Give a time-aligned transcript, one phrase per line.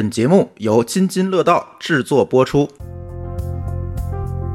[0.00, 2.66] 本节目由津津乐道制作播出。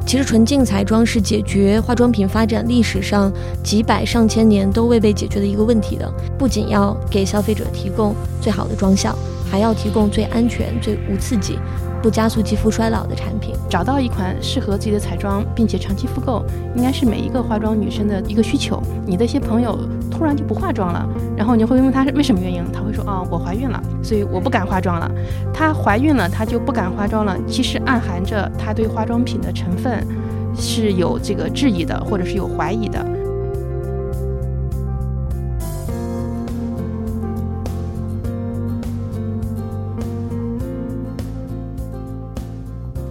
[0.03, 3.31] 其实纯净彩妆是解决化妆品发展历史上
[3.63, 6.11] 几百上千年都未被解决的一个问题的。
[6.35, 9.15] 不仅要给消费者提供最好的妆效，
[9.47, 11.59] 还要提供最安全、最无刺激、
[12.05, 13.55] 不加速肌肤衰老的产品。
[13.67, 16.45] 找到一款适合自己的彩妆，并且长期复购，
[16.75, 18.79] 应该是每一个化妆女生的一个需求。
[19.07, 19.75] 你的一些朋友
[20.11, 21.03] 突然就不化妆了，
[21.35, 25.11] 然后你会问他是为什么原因，他会说啊，我怀孕了，所以我不敢化妆了。
[25.51, 30.05] 她怀孕了，她就不敢化妆了，其实暗含着她对化妆品的成分
[30.55, 33.03] 是有这个质疑的，或者是有怀疑的。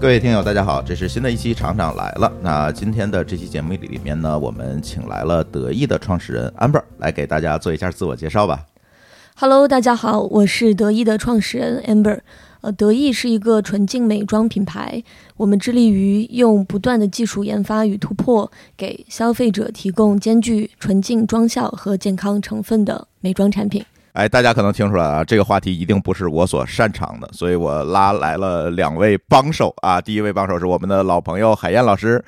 [0.04, 2.30] 各位听友，大家好，这是新的一期厂长来了。
[2.42, 8.66] 那今天的这期节目里里面呢，我们请来了得意的创始人 Amber 来给大家做一下自我介绍吧。
[9.34, 12.20] Hello，大家好，我是得意的创始人 Amber。
[12.60, 15.02] 呃，得意是一个纯净美妆品牌，
[15.38, 23.82] 我们致力于用不断的技术研发与突破，给消费者提供兼具纯净妆效和健康成分的美妆产品。
[24.14, 30.00] 哎，大家可能听出来啊，这个话题一定不是我所擅长的，所以我拉来了两位帮手啊。
[30.00, 32.24] 第一位帮手是我们的老朋友海燕老师，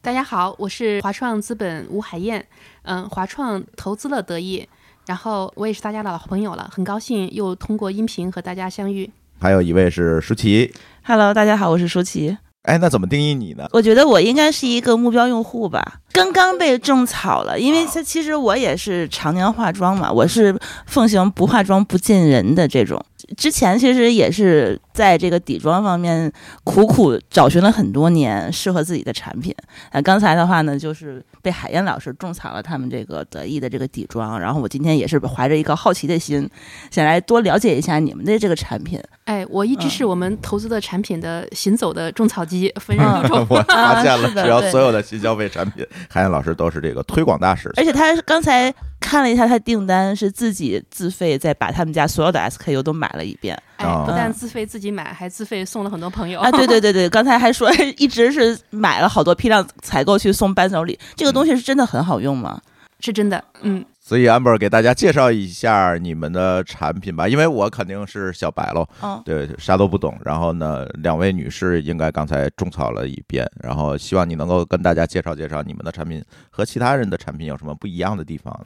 [0.00, 2.42] 大家好，我是华创资本吴海燕，
[2.84, 4.66] 嗯，华创投资了得意，
[5.06, 9.10] 然后我也是大家的老朋友了，很高兴又通过音频和大家相遇。
[9.38, 10.72] 还有一位是舒淇。
[11.04, 12.38] Hello，大家好，我是舒淇。
[12.62, 13.68] 哎，那怎么定义你呢？
[13.72, 22.98] 我觉得我应该是一个目标用户吧，刚刚被种草了，因为它其实我也是常年化妆嘛，我是奉行不化妆不见人的这种。
[23.36, 29.54] 之前其实也是在这个底妆方面苦苦找寻了很多年适合自己的产品。
[29.90, 36.48] 啊，刚才的话呢，就是被海燕老师种草了他们这个得意的这个底妆，然后我今天也是怀着一个好奇的心，
[36.90, 38.98] 想来多了解一下你们的这个产品。
[39.24, 43.46] 哎，我一直是我们投资的产品的行走的种草机，逢人就种。
[43.50, 47.70] 我发现了， 的 只要所有的新消费产品，海燕老师都是这个推广大使。
[47.76, 56.40] 而且他刚才看了一下他订单，是自己自费再把他们家所有的 SKU 都买了一遍不但自费自己买，还自费送了很多朋友。
[56.40, 56.50] 啊！
[56.50, 62.60] 对对对对， 刚才还说一直是买了好多批量采购去送伴手礼，这个东西是真的很好用吗？
[63.00, 70.16] 是真的，嗯，所以 Amber 给大家介绍一下你们的产品吧，因为我肯定是小白喽，嗯，对，啥都不懂。
[70.24, 78.56] 然后呢，两位女士应该刚才种草了一遍，然后希望你能够跟大家介绍介绍你们的产品和其他人的产品有什么不一样的地方。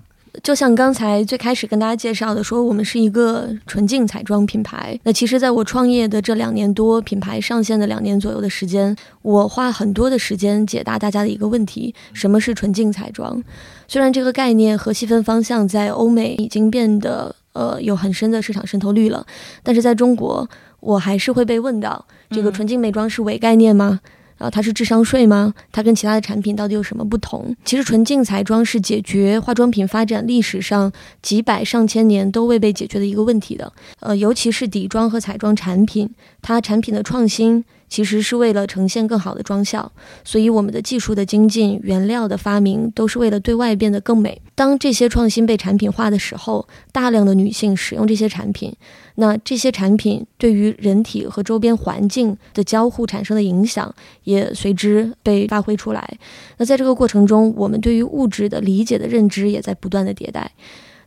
[0.43, 4.99] 就像刚才最开始跟大家介绍的，说我们是一个纯净彩妆品牌。
[5.03, 13.43] 那其实，在我创业的这两年多，品牌上线的两年左右的时间，我花很多的时间解答大家的一个问题：什么是纯净彩妆？
[13.89, 19.27] 虽然这个概念和细分方向在欧美已经变得呃有很深的市场渗透率了，
[19.63, 20.49] 但是在中国，
[20.79, 24.01] 我还是会被问到：这个嗯纯净美妆是伪概念吗？
[24.41, 25.55] 啊，它是智商税吗？
[25.71, 27.55] 它跟其他的产品到底有什么不同？
[27.65, 30.91] 其实纯净彩妆是解决化妆品发展历史上
[31.21, 33.71] 几百上千年都未被解决的一个问题的。
[34.01, 36.09] 呃，尤其是底妆和彩妆产品，
[36.41, 39.91] 它产品的创新其实是为了呈现更好的妆效，
[40.25, 44.41] 所以我们的技术的精进、原料的发明都是为了对外变得更美。
[44.55, 48.73] 当这些创新被产品化的时候，大量的女性使用这些产品，
[49.17, 53.93] 那这些产品对于人体和周边环境的交互产生的影响
[54.25, 56.19] 也随之被发挥出来。
[56.59, 60.53] 那在这个过程中，我们对于物质的理解的认知也在不断的迭代。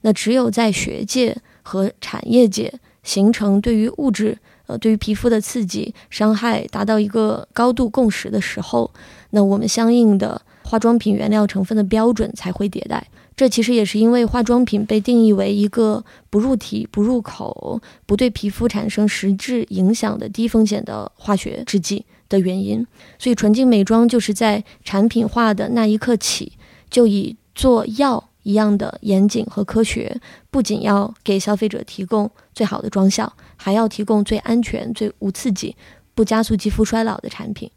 [0.01, 2.73] 那只有在学界和产业界
[3.03, 8.89] 形成对于物质、呃对于皮肤的刺激、伤害达到一个高度共识的时候，
[9.31, 13.05] 那我们相应的化妆品原料成分的标准才会迭代。
[13.35, 22.85] 这其实也是因为化妆品被定义为一个不入体、不入口、不对皮肤产生实质影响的低风险的化学制剂的原因。
[23.17, 26.53] 所以，纯净美妆就是在产品化的那一刻起，
[26.91, 30.19] 就以做药一样的严谨和科学，
[30.51, 35.75] 不仅要给消费者提供最好的妆效，还要提供最安全、最无刺激、
[36.13, 37.69] 不加速肌肤衰老的产品。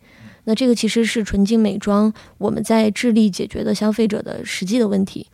[0.45, 5.27] 那这个其实是纯净美妆我们在致力解决的消费者的实际的问题。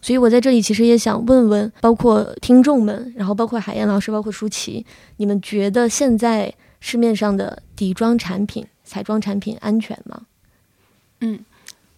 [0.00, 10.22] 所以我在这里其实也想问问，包括听众们，然后包括海燕老师，包括舒淇，你们觉得现在市面上的底妆产品、彩妆产品安全吗？
[11.20, 11.38] 嗯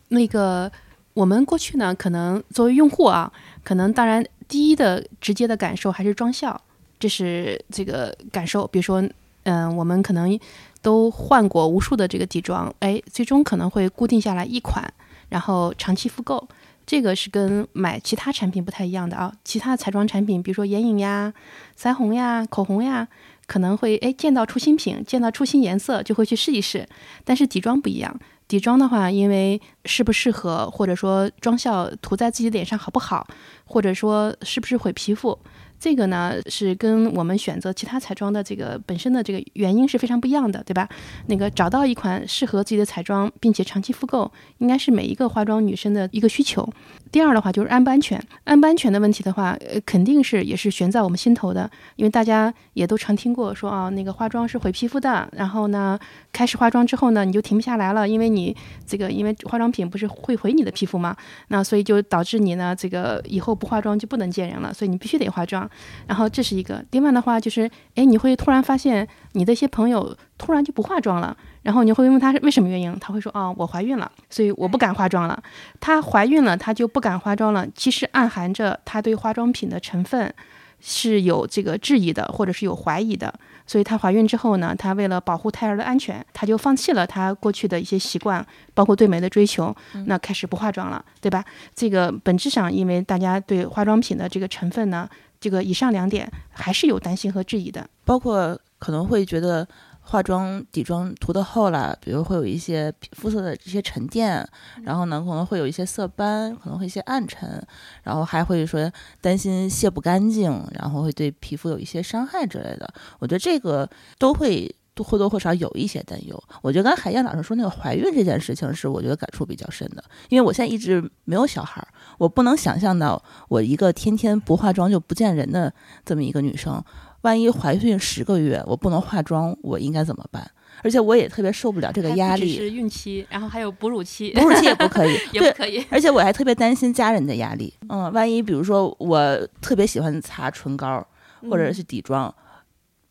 [0.09, 0.73] 那个
[1.14, 3.31] 我们过去呢，可能作为用户啊，
[3.62, 6.61] 可能当然第一的直接的感受还是妆效，
[6.99, 8.67] 这是这个感受。
[8.67, 9.03] 比如说，
[9.44, 10.38] 嗯、我们可能
[10.81, 14.93] 都换过无数的这个底妆，哎，最终可能会固定下来一款，
[15.29, 16.49] 然后长期复购。
[16.85, 19.32] 这个是跟买其他产品不太一样的啊。
[19.44, 21.32] 其他彩妆产品，比如说眼影呀、
[21.79, 23.06] 腮红呀、口红呀，
[23.47, 26.88] 可能会哎见到出新品，见到出新颜色就会去试一试。
[27.25, 28.19] 但是底妆不一样，
[28.53, 33.27] 底妆的话，因为适不适合，或者说妆效涂在自己脸上好不好，
[33.65, 35.39] 或者说是不是毁皮肤。
[35.82, 40.88] 这个呢是跟我们选择其他彩妆的这个本身的这个原因是非常不一样的，对吧？
[41.26, 46.73] 那个找到一款适合自己的彩妆，并且长期复购，应该是每一个化妆女生的一个需求。
[47.11, 55.99] 第二的话就是安不安全，安不安全的问题的话，呃，肯定是也是悬在我们心头的，因为大家也都常听过说啊，那个化妆是毁皮肤的，然后呢，
[56.32, 58.56] 开始化妆之后呢，你就停不下来了，因为你
[58.87, 61.17] 这个因为化妆品不是会毁你的皮肤吗？
[61.49, 65.69] 那所以就导致你呢，这个以后不化妆就不能见人了，所以你必须得化妆。
[66.07, 75.43] 然后这是一个，另外的话就是，哎，你会突然发现你的一些朋友突然就不化妆了，然后你会问他为什么原因，他会说啊，我怀孕了，所以我不敢化妆了。
[75.81, 80.33] 她怀孕了，她就不敢化妆了，其实暗含着她对化妆品的成分
[80.81, 83.33] 是有这个质疑的，或者是有怀疑的。
[83.65, 88.45] 所以她怀孕之后呢，她为了保护胎儿的安全，她就放弃了她过去的一些习惯，
[88.75, 89.75] 包括对美的追求，
[90.07, 91.45] 那开始不化妆了，对吧？
[91.75, 95.09] 这个本质上，因为大家对化妆品的这个成分呢。
[95.43, 99.67] 这个以上两点还是有担心和质疑的，包括可能会觉得
[100.00, 104.49] 化妆底妆涂的厚了，比如会有一些肤色的这些沉淀，
[104.85, 107.61] 然后呢可能会有一些色斑，可能会一些暗沉，
[108.05, 108.89] 然后还会说
[109.21, 112.94] 担心卸不干净，然后会对皮肤有一些伤害之类的。
[113.19, 114.73] 我觉得这个都会。
[114.94, 116.43] 都或多或少有一些担忧。
[116.62, 125.73] 我觉得刚才海燕老师说那个怀孕这件事情是我觉得感触比较深的，因为我现在一直没有小孩儿，我不能想象到我一个天天不化妆就不见人的
[126.05, 126.83] 这么一个女生，
[127.23, 130.50] 万一怀孕十个月我不能化妆，我应该怎么办？
[130.83, 132.56] 而且我也特别受不了这个压力。
[132.56, 135.85] 是孕期，然后还有哺乳期，哺乳期也不可以， 也不可以。
[135.91, 137.73] 而且我还特别担心家人的压力。
[137.89, 141.06] 嗯，万一比如说我特别喜欢擦唇膏
[141.49, 142.35] 或者是底妆。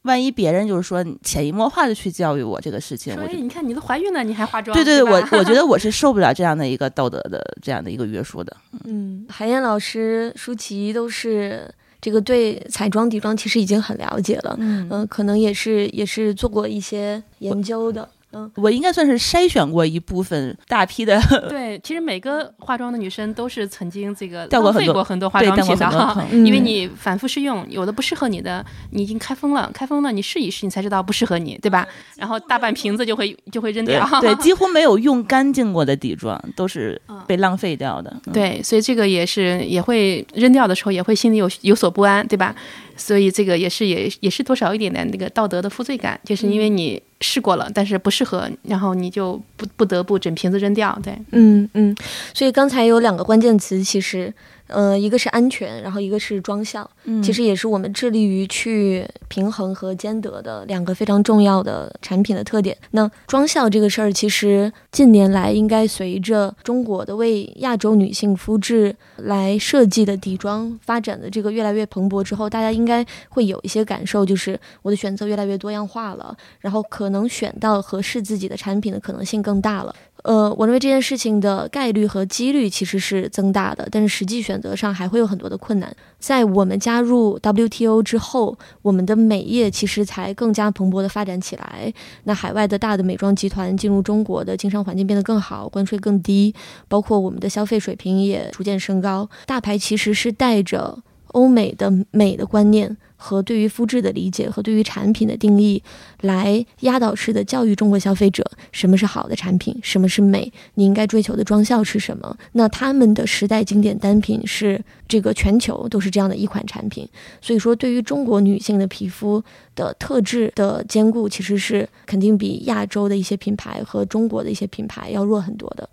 [0.03, 4.75] 万一别人就是说潜移默化的去教育我这个事情，所以你看你都怀孕了，你还化妆？
[4.75, 8.57] 对对对，我 我觉得我是受不了这样的一个道德的这样的一个约束的。
[8.85, 11.71] 嗯，海燕老师、舒淇都是
[12.01, 18.09] 这个对彩妆底妆其实已经很了解了，嗯，可能也是也是做过一些研究的。
[18.33, 21.19] 嗯，我应该算是筛选过一部分大批的。
[21.49, 31.87] 对，其实每个化妆的女生都是曾经这个 浪费过很多化妆品的，因为你反复试用，有的不适合你的，你已经开封了，开封了你试一试，你才知道不适合你，对吧？
[32.17, 34.07] 然后大半瓶子就会就会扔掉。
[34.21, 38.15] 对， 几乎没有用干净过的底妆都是被浪费掉的。
[38.31, 42.55] 对，所以这个也是也会扔掉的时候也会心里有有所不安，对吧？
[42.95, 51.95] 所以这个也是也也是多少一点点那个道德的负罪感，就是因为你试过了，但是不适合，然后你就不不得不整瓶子扔掉，对，嗯嗯。
[52.33, 54.33] 所以刚才有两个关键词，其实。
[54.71, 56.89] 呃，一个是安全，然后一个是妆效，
[57.23, 62.75] 其实也是我们致力于去平衡和兼得的两个非常重要的产品的特点。
[62.91, 79.93] 那妆效这个事儿，其实近年来应该随着中国的为亚洲女性肤质来设计的底妆发展的这个越来越蓬勃之后，大家应该会有一些感受，就是我的选择越来越多样化了，然后可能选到合适自己的产品的可能性更大了。
[80.23, 85.95] 呃，我认为这件事情的概率和几率其实是增大的，但是实际选择上还会有很多的困难。
[86.19, 91.91] 在我们加入 WTO 之后，我们的美业其实才更加蓬勃的发展起来。
[92.25, 96.53] 那海外的大的美妆集团进入中国的经商环境变得更好，关税更低，
[96.87, 99.27] 包括我们的消费水平也逐渐升高。
[99.47, 102.95] 大牌其实是带着欧美的美的观念。
[103.21, 105.81] 和对于肤质的理解和对于产品的定义，
[106.21, 112.35] 来压倒式的教育中国消费者什么是好的产品，什么是美，你应该追求的妆效是什么？
[112.53, 117.07] 那他们的时代经典单品是这个全球都是这样的一款产品，
[117.39, 119.43] 所以说对于中国女性的皮肤
[119.75, 125.87] 的特质的兼顾，其实是肯定比亚洲的一些品牌和中国的一些品牌要弱很多的。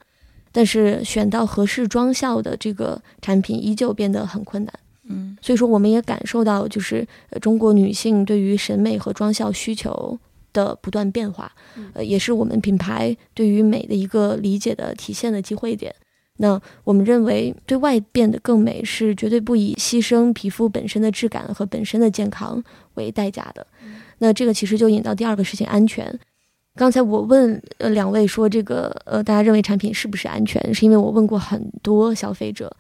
[0.50, 4.72] 但是选到合适妆效的这个产品，依旧变得很困难。
[5.08, 7.06] 嗯，所以说我们也感受到，就是
[7.40, 10.18] 中国女性对于审美和妆效需求
[10.52, 11.50] 的不断变化，
[11.94, 15.94] 呃，也是我们品牌对于美的一个理解的体现的机会点。
[16.40, 22.62] 那我们认为，对外变得更美是绝对不以牺牲皮肤本身的质感和本身的健康
[22.94, 23.66] 为代价的。
[24.18, 26.16] 那这个其实就引到第二个事情，安全。
[26.76, 32.72] 刚才我问呃两位说这个呃大家认为产品是不是安全，是因为我问过很多消费者，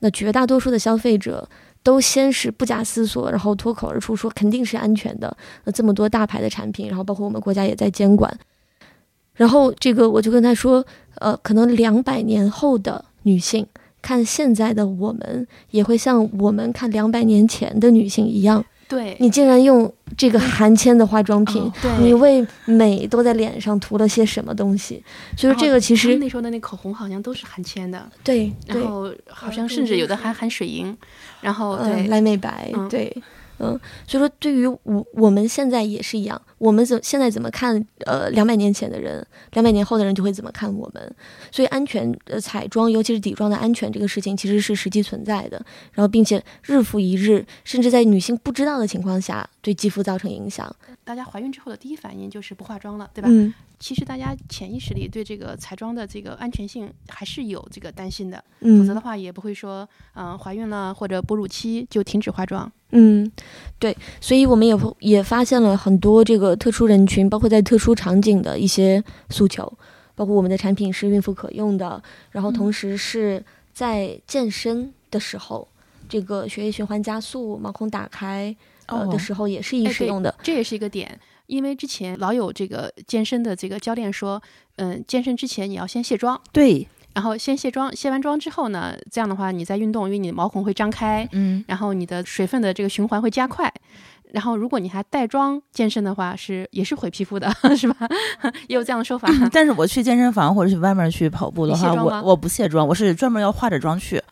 [0.00, 1.48] 那绝大多数的消费者。
[1.88, 5.34] 都先是不假思索，然后脱口而出说肯定是安全的。
[5.64, 8.30] 那这么多大牌的产品，然后包括我们国家也在监管。
[9.32, 13.66] 然后这个我就跟他说，呃，可能两百年后的女性
[14.02, 25.02] 看现在的我们，也会像我们看两百年前的女性一样对，你竟然用这个含铅的化妆品，对，你为美都在脸上涂了些什么东西？
[25.36, 30.96] 所以说这个其实那时候的那口红好像都是含铅的，对，然后好像甚至有的还含水银，
[31.42, 33.14] 然后对来美白，对。
[33.58, 37.84] 嗯，所以说对于我我们现在也是一样，我们怎现在怎么看？
[38.06, 41.14] 呃，两百年前的人，两百年后的人就会怎么看我们？
[41.50, 45.60] 所以安全呃彩妆，尤其是底妆的安全这个事情，其实是实际存在的。
[45.92, 50.74] 然后并且日复一日，甚至在女性不知道的情况下，对肌肤造成影响。
[51.08, 53.30] 大家怀孕之后的第一反应就是不化妆了，对吧？
[53.32, 53.54] 嗯。
[53.78, 62.70] 其实大家潜意识里对这个彩妆的这个安全性还是有这个担心的，否则的话也不会说，嗯，怀孕了或者哺乳期就停止化妆。
[62.90, 63.30] 嗯，
[63.78, 69.72] 对，所以我们也也发现了很多这个特殊人群，包括在特殊场景的一些诉求，
[70.14, 75.66] 包括我们的产品是孕妇可用的，然后同时是在健身的时候，
[76.08, 78.54] 这个血液循环加速、毛孔打开
[78.88, 81.18] 呃的时候也是易使用的，这也是一个点。
[81.46, 84.42] 因为之前老有这个健身的这个教练说，
[84.76, 93.72] 嗯，健身之前你要先卸妆，对，然后先卸妆，卸完妆之后呢，这样的话你在运动，因为你的毛孔会张开，嗯，然后你的水分的这个循环会加快，
[94.32, 98.06] 然后如果你还带妆健身的话，是也是毁皮肤的， 是吧？
[98.68, 99.26] 也有这样的说法。
[99.50, 104.22] 但是我去健身房或者去外面去跑步的话，我我不卸妆，我是专门要化着妆去。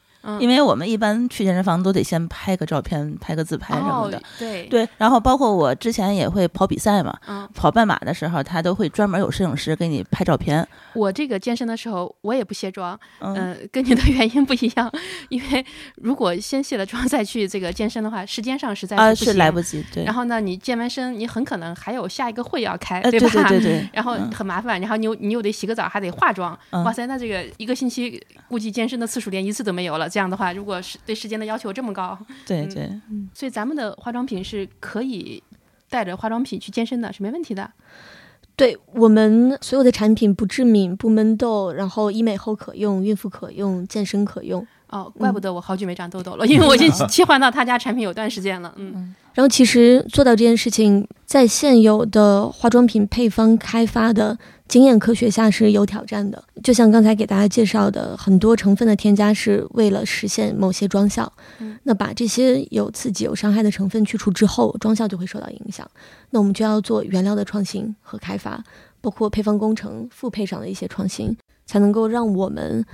[0.40, 4.88] 因为我们一般去健身房都得先拍个照片、拍个自拍什么的，对对。
[4.98, 7.16] 然后包括我之前也会跑比赛嘛，
[7.54, 10.66] 跑半马的时候，他都会专门有摄影师给你拍照片。
[10.94, 14.90] 我这个健身的时候，我也不卸妆，嗯， 跟你的原因不一样。
[15.28, 15.64] 因为
[15.96, 19.84] 如果先卸了妆再去这个健身的话，时间上实在是来不及。
[19.92, 20.04] 对。
[20.04, 23.28] 然后呢，你健完身，你很可能还有下一个会要开，对吧？
[23.48, 23.88] 对对对。
[23.92, 26.58] 然后很麻烦，然后你又你又得洗个澡，还得化妆。
[26.70, 30.08] 哇塞，那这个一个星期估计健身的次数连一次都没有了。
[30.16, 32.90] 这样的话，如果是对时间的要求这么高，对对，
[33.34, 35.42] 所以咱们的化妆品是可以
[35.90, 37.70] 带着化妆品去健身的，是没问题的。
[38.56, 44.66] 对我们所有的产品不致敏、不闷痘，然后医美后可用、孕妇可用、健身可用。
[44.88, 48.72] 哦，怪不得我好久没长痘痘了，因为我已经 切换到他家产品有段时间了。
[48.76, 49.14] 嗯。
[49.34, 54.38] 然后其实做到这件事情，在现有的化妆品配方开发的。
[54.68, 61.32] 经验科学下是有挑战的，就像刚才给大家介绍的，很多成分的添加是为了实现某些妆效。
[61.60, 65.88] 嗯，那把这些有刺激、有伤害的成分去除之后，妆效就会受到影响。
[66.30, 68.62] 那我们就要做原料的创新和开发，
[69.00, 72.84] 包括配方工程、复配上的一些创新，才能够让我们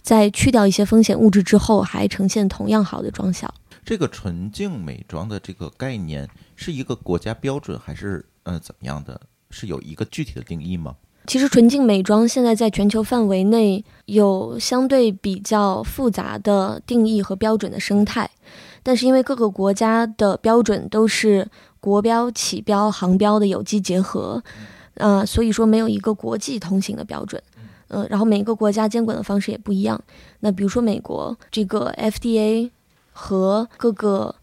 [0.00, 3.52] 在去掉一些风险物质之后，还呈现同样好的妆效。
[3.84, 9.20] 这个纯净美妆的这个概念是一个国家标准，还是呃怎么样的？
[9.50, 10.94] 是有一个具体的定义吗？
[11.28, 18.30] 其实纯净美妆现在在全球范围内有相对比较复杂的定义和标准的生态，
[18.82, 21.46] 但是因为各个国家的标准都是
[21.80, 24.42] 国标、企标、行标的有机结合，
[24.94, 27.42] 呃，所以说没有一个国际通行的标准，
[27.88, 30.00] 呃，然后每个国家监管的方式也不一样。
[30.40, 32.70] 那比如说美国这个 FDA
[33.12, 34.34] 和各个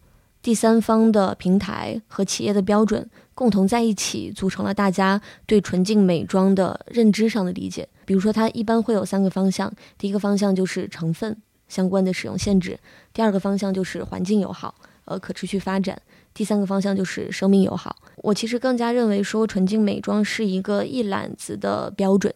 [0.44, 3.10] 第三方的平台和企业的标准。
[3.36, 7.88] 共同在一起组成了大家对纯净美妆的认知上的理解。
[8.06, 11.36] 比如说，它一般会有三个方向：第一个方向就是成分
[11.68, 12.75] 相关的使用限制；
[13.13, 14.74] 第二个方向就是环境友好，
[15.04, 15.98] 呃，可持续发展；
[16.34, 17.98] 第三个方向就是生命友好。
[18.18, 22.34] 我其实更加认为说，纯净美妆是一个一揽子的标准，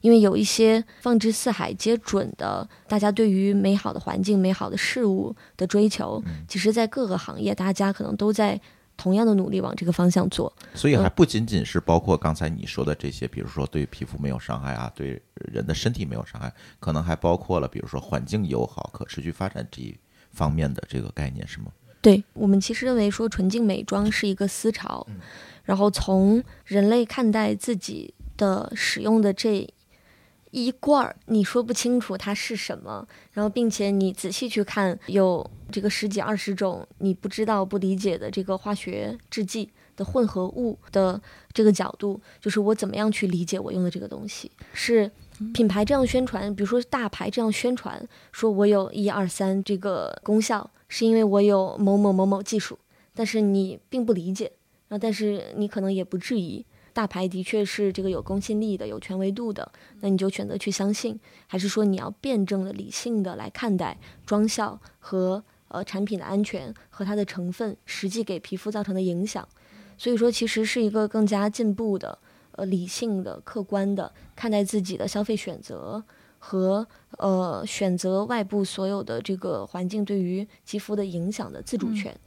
[0.00, 8.58] 因为有一些放之四海皆准的，大家对于美好的环境、美好的事物的追求，其实在各个行业，大家可能都在。
[8.98, 19.96] 同样的努力往这个方向做，所以还不仅仅是包括刚才你说的这些，比如说对皮肤没有伤害啊，对人的身体没有伤害，可能还包括了比如说环境友好、可持续发展这一
[20.32, 21.66] 方面的这个概念，是吗？
[22.02, 25.06] 对我们其实认为说纯净美妆是一个思潮，
[25.64, 29.72] 然后从人类看待自己的使用的这。
[30.50, 41.20] 一罐儿，你说不清楚它是什么，然后并且你仔细去看，有这个十几二十种你不知道、不理解的这个化学制剂的混合物的
[41.52, 44.50] 这个角度，就是我怎么样去理解我用的这个东西？
[44.72, 45.10] 是
[45.52, 48.02] 品牌这样宣传，比如说大牌这样宣传，
[48.32, 52.78] 说我有一二三这个功效，是因为我有某某某某技术，
[53.14, 54.50] 但是你并不理解，
[54.88, 56.64] 然后，但是你可能也不质疑。
[56.98, 69.46] 大牌的确是这个有公信力的、有权威度的，那你就选择去相信，还是说你要辩证的、理性的来看待妆效和呃产品的安全和它的成分实际给皮肤造成的影响？
[69.96, 72.18] 所以说，其实是一个更加进步的、
[72.50, 76.02] 呃理性的、客观的看待自己的消费选择
[76.40, 76.84] 和
[77.18, 82.18] 呃选择外部所有的这个环境对于肌肤的影响的自主权。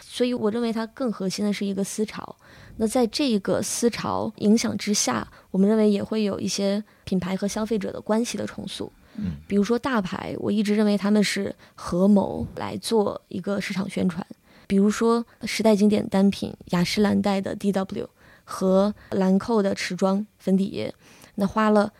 [0.00, 2.36] 所以我认为它更核心的是一个思潮。
[2.76, 8.92] 那在这个思潮影响之下，我们认为也会有一些品牌和消费者的关系的重塑。
[9.16, 14.24] 嗯，比如说大牌，我一直认为他们是合谋来做一个市场宣传。
[14.68, 18.06] 比如说时代经典单品雅诗兰黛的 DW
[18.44, 20.94] 和兰蔻的持妆粉底液，
[21.36, 21.92] 那花了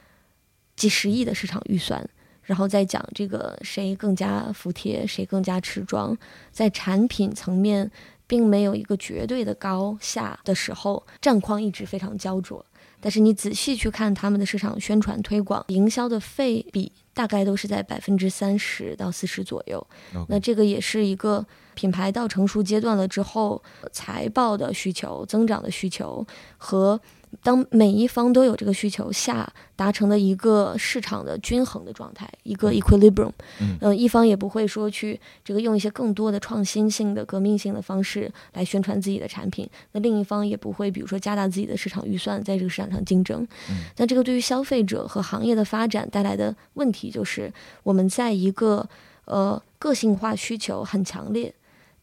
[0.77, 2.09] 几十亿的市场预算，
[2.49, 6.17] 然后再讲这个谁更加服帖，谁更加持妆，
[6.51, 7.91] 在产品层面
[8.27, 12.65] 并没有一个绝对的高下的时候，战况一直非常焦灼。
[13.01, 19.87] 但是你仔细去看他们的市场宣传推广、营销的费比，大概都是在百分之三十到四十左右。
[20.29, 23.63] 那这个也是一个品牌到成熟阶段了之后，
[23.93, 26.27] 财报的需求、增长的需求
[26.57, 26.99] 和
[27.43, 33.31] 当每一方都有这个需求下达成的一个市场的均衡的状态，一个 equilibrium。
[33.61, 43.47] 嗯呃，一方也不会说去这个用一些更多的创新性的、革命性的方式来宣传自己的产品，那另一方也不会比如说加大自己的市场预算在这个市场上竞争。
[43.71, 48.89] 嗯但这个对于消费者和行业的发展带来的问题就是，我们在一个
[49.27, 51.53] 呃个性化需求很强烈，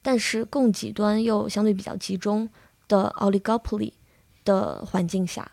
[0.01, 2.47] 但是供给端又相对比较集中
[2.87, 3.91] 的 oligopoly
[4.45, 5.51] 的环境下，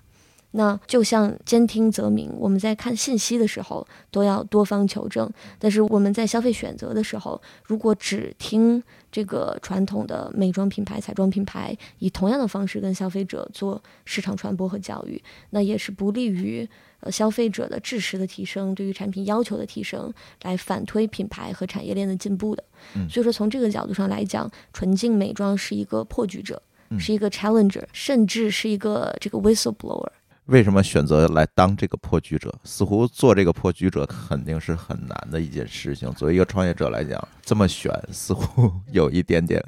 [0.53, 15.21] 那就像兼听则明，我们在看信息的时候都要多方求证，但是我们在消费选择的时候，如果只听这个传统的美妆品牌、彩妆品牌以同样的方式跟消费者做市场传播和教育，
[15.51, 16.69] 那也是不利于
[17.01, 22.63] 呃消费者的知识的提升，对于产品要求的提升，来反推品牌和产业链的进步的。
[22.95, 30.09] 嗯所以说从这个角度上来讲，纯净美妆是一个破局者，嗯是一个 challenger，甚至是一个这个 whistleblower。
[30.47, 32.53] 为什么选择来当这个破局者？
[32.65, 36.11] 似乎做这个破局者肯定是很难的一件事情。
[36.15, 39.63] 作为一个创业者来讲，这么选似乎有一点点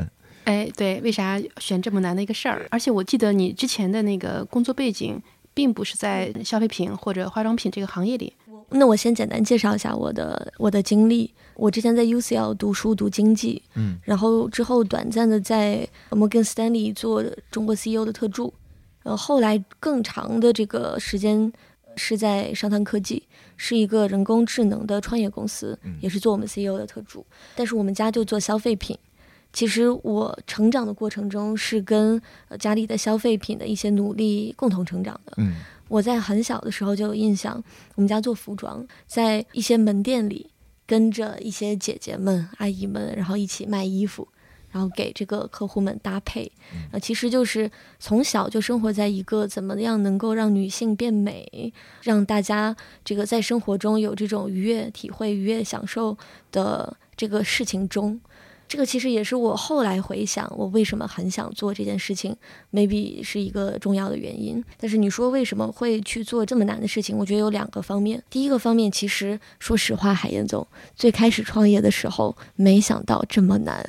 [0.44, 2.66] 哎，对，为啥选这么难的一个事儿？
[2.70, 5.22] 而且我记得你之前的那个工作背景，
[5.54, 8.34] 并不是在消费品或者化妆品这个行业里。
[8.76, 11.32] 那我先简单介绍一下我的我的经历。
[11.54, 18.52] 我之前在 UCL 读书读经济，嗯，然后之后短暂的在摩根斯丹利做中国 CEO 的特助，
[19.04, 21.52] 呃，后来更长的这个时间
[21.94, 23.22] 是在商汤科技，
[23.56, 27.24] 是一个人工智能的创业公司，嗯也是做我们 CEO 的特助。
[27.54, 28.98] 但是我们家就做消费品。
[29.52, 35.34] 其实我成长的过程中是跟呃家里的消费品的一些努力共同成长的。
[35.36, 35.54] 嗯
[35.88, 37.62] 我在很小的时候就有印象，
[37.94, 40.50] 我们家做服装，在一些门店里
[40.86, 44.26] 跟着一些姐姐们、阿姨们，然后一起卖衣服，
[44.70, 46.50] 然后给这个客户们搭配。
[46.90, 47.70] 呃，其实就是
[48.00, 56.16] 从小就生活在一个怎么样能够让女性变美，让大家这个在生活中有这种愉悦体会、愉悦享受
[56.50, 58.20] 的这个事情中。
[58.66, 62.34] 这个其实也是我后来回想，我为什么很想做这件事情
[62.72, 64.62] ，maybe 是一个重要的原因。
[64.80, 67.16] 但是你说为什么会去做这么难的事情？
[67.16, 68.20] 我觉得有两个方面。
[68.28, 73.84] 第一个方面，其实说实话，海燕总最开始创业的时候，没想到这么难，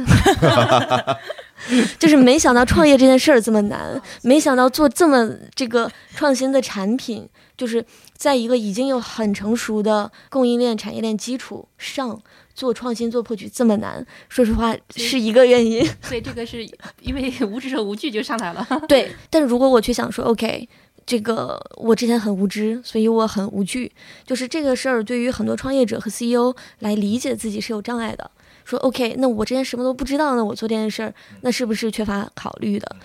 [1.98, 7.84] 就是没想到创业这件事儿这么难，没想到做这么这个创新的产品，就是
[8.16, 12.22] 在一个已经有很成熟的供应链、产业链基础上。
[12.56, 15.86] 做创新、做破局这么难，说实话是一个原因。
[16.02, 16.66] 所以这个是
[17.02, 18.66] 因为无知者无惧就上来了。
[18.88, 20.68] 对， 但是如果我去想说，OK，
[21.06, 23.92] 这个我之前很无知，所以我很无惧，
[24.26, 28.32] 就是这个事儿对于很多创业者和 CEO 来理解自己是有障碍的。
[28.64, 32.96] 说 OK，那我之前什么都不知道呢，我做这件事儿，那是不是缺乏考虑的？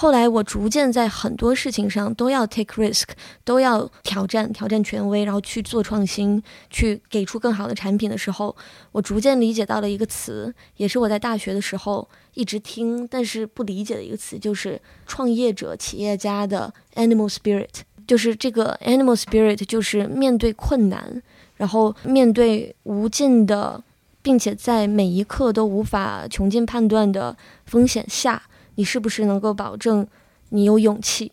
[0.00, 3.02] 后来我逐渐在很多事情上都要 take risk，
[3.42, 8.54] 都要挑战挑战权威，然后去做创新，去给出更好的产品的时候，
[8.92, 17.66] 我逐渐理解到了一个词，也是我在大学的时候一直听但是不理解的一个词，就是创业者、企业家的 animal spirit。
[18.06, 21.20] 就是这个 animal spirit，就是面对困难，
[21.56, 23.82] 然后面对无尽的，
[24.22, 28.40] 并且在每一刻都无法穷尽判断的风险下。
[28.78, 30.06] 你是不是能够保证
[30.50, 31.32] 你有勇气，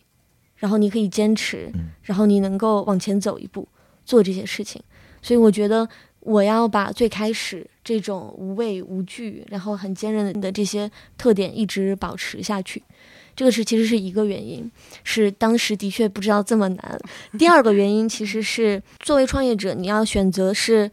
[0.56, 1.70] 然后你可以坚持，
[2.02, 3.68] 然后你能够往前走一步，
[4.04, 4.82] 做这些事情？
[5.22, 12.82] 所以我觉得我要把最开始这种无畏无惧，然后很坚韧的这些特点一直保持下去。
[13.36, 14.68] 这个是其实是一个原因，
[15.04, 16.98] 是当时的确不知道这么难。
[17.38, 20.90] 第二个原因其实是作为创业者，你要选择是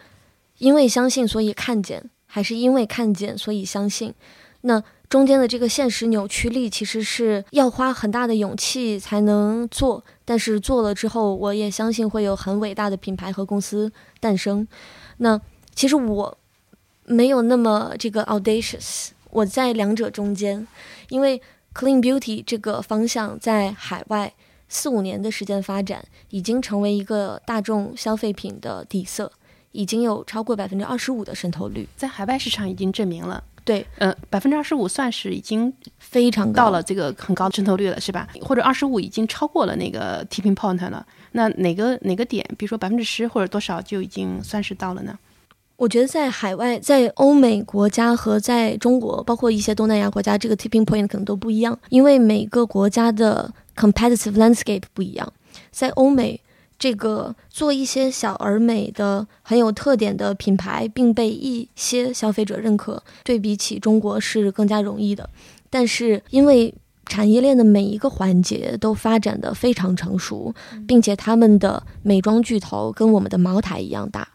[0.60, 4.14] 因为相信所以看见，还是因为看见所以相信？
[4.62, 4.82] 那
[5.14, 14.68] 中间的这个现实扭曲力，其实是要花很大的勇气才能做，但是做了之后，我也相信会有很伟大的品牌和公司诞生。
[15.18, 15.40] 那
[15.76, 16.36] 其实我
[17.06, 20.68] 没有那么这个 audacious，我在两者中间，
[21.10, 21.40] 因为
[21.76, 24.34] clean beauty 这个方向在海外
[24.68, 29.32] 四五年的时间发展，已经成为一个大众消费品的底色，
[29.74, 38.28] 已经有超过百分之二十五的渗透率，在海外市场已经证明了，对，呃，百分之二十五算是已经非常到了这个很高的渗透率了，是吧？
[38.42, 41.06] 或者二十五已经超过了那个 tipping point 了。
[41.32, 45.18] 那哪个哪个点，比如说百分之十或者多少就已经算是到了呢？
[45.76, 55.34] 我觉得在海外，在欧美国家和在中国，包括一些东南亚国家，这个 tipping point 可能都不一样，因为每个国家的 competitive landscape 不一样。
[55.72, 56.40] 在欧美，
[56.84, 65.30] 这个做一些小而美的、很有特点的品牌，并被一些消费者认可，对比起中国是更加容易的。
[65.70, 70.54] 但是因为产业链的每一个环节都发展的非常成熟，
[70.86, 74.28] 并且他们的美妆巨头跟我们的茅台一样大，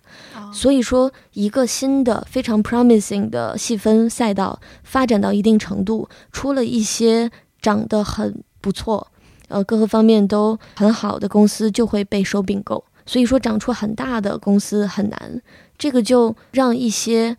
[0.51, 7.31] 所以说一个新的非常 promising 的细分赛道发展到一定程度，出了一些
[7.61, 9.09] 长得很不错，
[9.49, 12.85] 呃，各个方面都很好的公司就会被收并购。
[13.05, 15.43] 所以说长出很大的公司很难，
[15.77, 17.37] 这个就让一些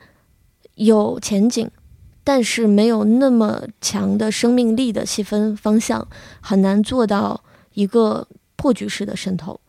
[0.75, 1.69] 有前景。
[2.21, 6.07] 但是没有那么强的生命力的细分方向，
[6.41, 7.41] 很难做到
[7.73, 9.59] 一个破局式的渗透。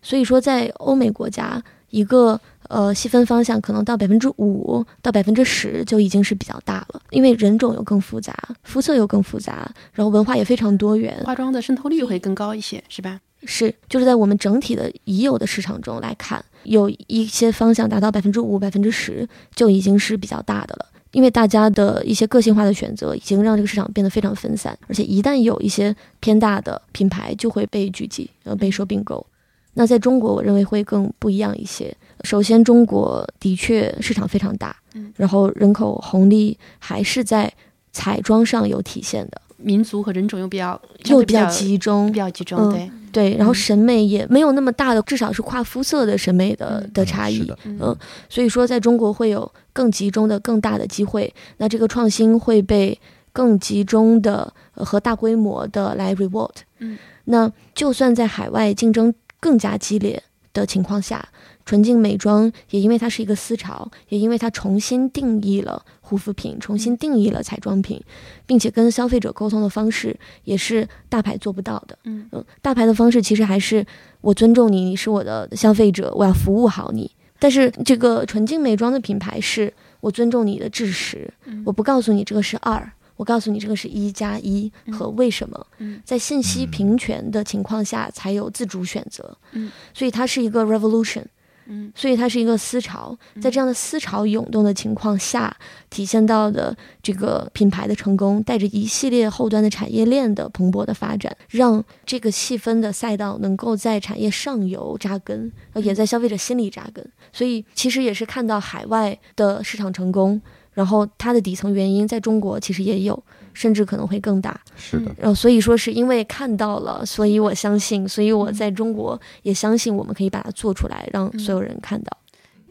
[0.00, 2.40] 所以说，在欧美国家，一个
[2.72, 13.20] 呃细分方向可能到百分之五到百分之十就已经是比较大了，因为人种又更复杂，肤色又更复杂，然后文化也非常多元，化妆的渗透率会更高一些，是吧？
[13.44, 20.86] 是，就是在我们整体的已有的市场中来看，有一些方向达到百分之五、百分之十就已经是比较大的了。
[21.10, 29.26] 因为大家的一些个性化的选择，已经让这个市场变得非常分散，而且一旦有一些偏大的品牌，就会被狙击，呃，被收并购。
[29.74, 31.94] 那在中国，我认为会更不一样一些。
[32.24, 34.76] 首先，中国的确市场非常大，
[35.16, 37.52] 然后人口红利还是在
[37.92, 39.40] 彩妆上有体现的。
[39.56, 43.36] 民族和人种又比较又比较集中，比较集中，对对。
[43.36, 47.96] 然后审美也没有那么大的，至少是跨肤色的审美的的差异，嗯。
[48.28, 51.32] 所以说，在中国会有更集中的、更大的机会。
[51.58, 52.98] 那这个创新会被
[53.32, 56.50] 更集中的和大规模的来 reward。
[56.78, 56.98] 嗯。
[57.26, 60.22] 那就算在海外竞争更加激烈
[60.54, 61.28] 的情况下。
[61.64, 68.02] 纯净美妆也因为它是一个思潮，也因为它重新定义了护肤品，重新定义了彩妆品，
[68.44, 71.96] 并且跟消费者沟通的方式也是大牌做不到的。
[72.02, 73.86] 嗯嗯，大牌的方式其实还是
[74.22, 77.08] 我尊重你，你是我的消费者，我要服务好你。
[77.38, 81.32] 但是这个纯净美妆的品牌是我尊重你的知识，
[81.64, 85.64] 我不告诉你这个是二，我告诉你这个是一加一和为什么。
[86.04, 89.38] 在信息平权的情况下才有自主选择。
[89.52, 91.24] 嗯，所以它是一个 revolution。
[91.66, 95.56] 嗯，所以它是一个思潮，在这样的思潮涌动的情况下，
[95.88, 107.08] 体现到的这个品牌的成功，带着一系列后端的产业链的蓬勃的发展，让这个细分的赛道能够在产业上游扎根，也在消费者心里扎根。
[107.32, 113.22] 所以其实也是看到海外的市场成功，然后它的底层原因在中国其实也有。
[113.54, 115.14] 甚至可能会更大，是的。
[115.18, 122.16] 然后所以说是因为看到了，所以我相信，所以我在中国也相信我们可以把它做出来，让所有人看到。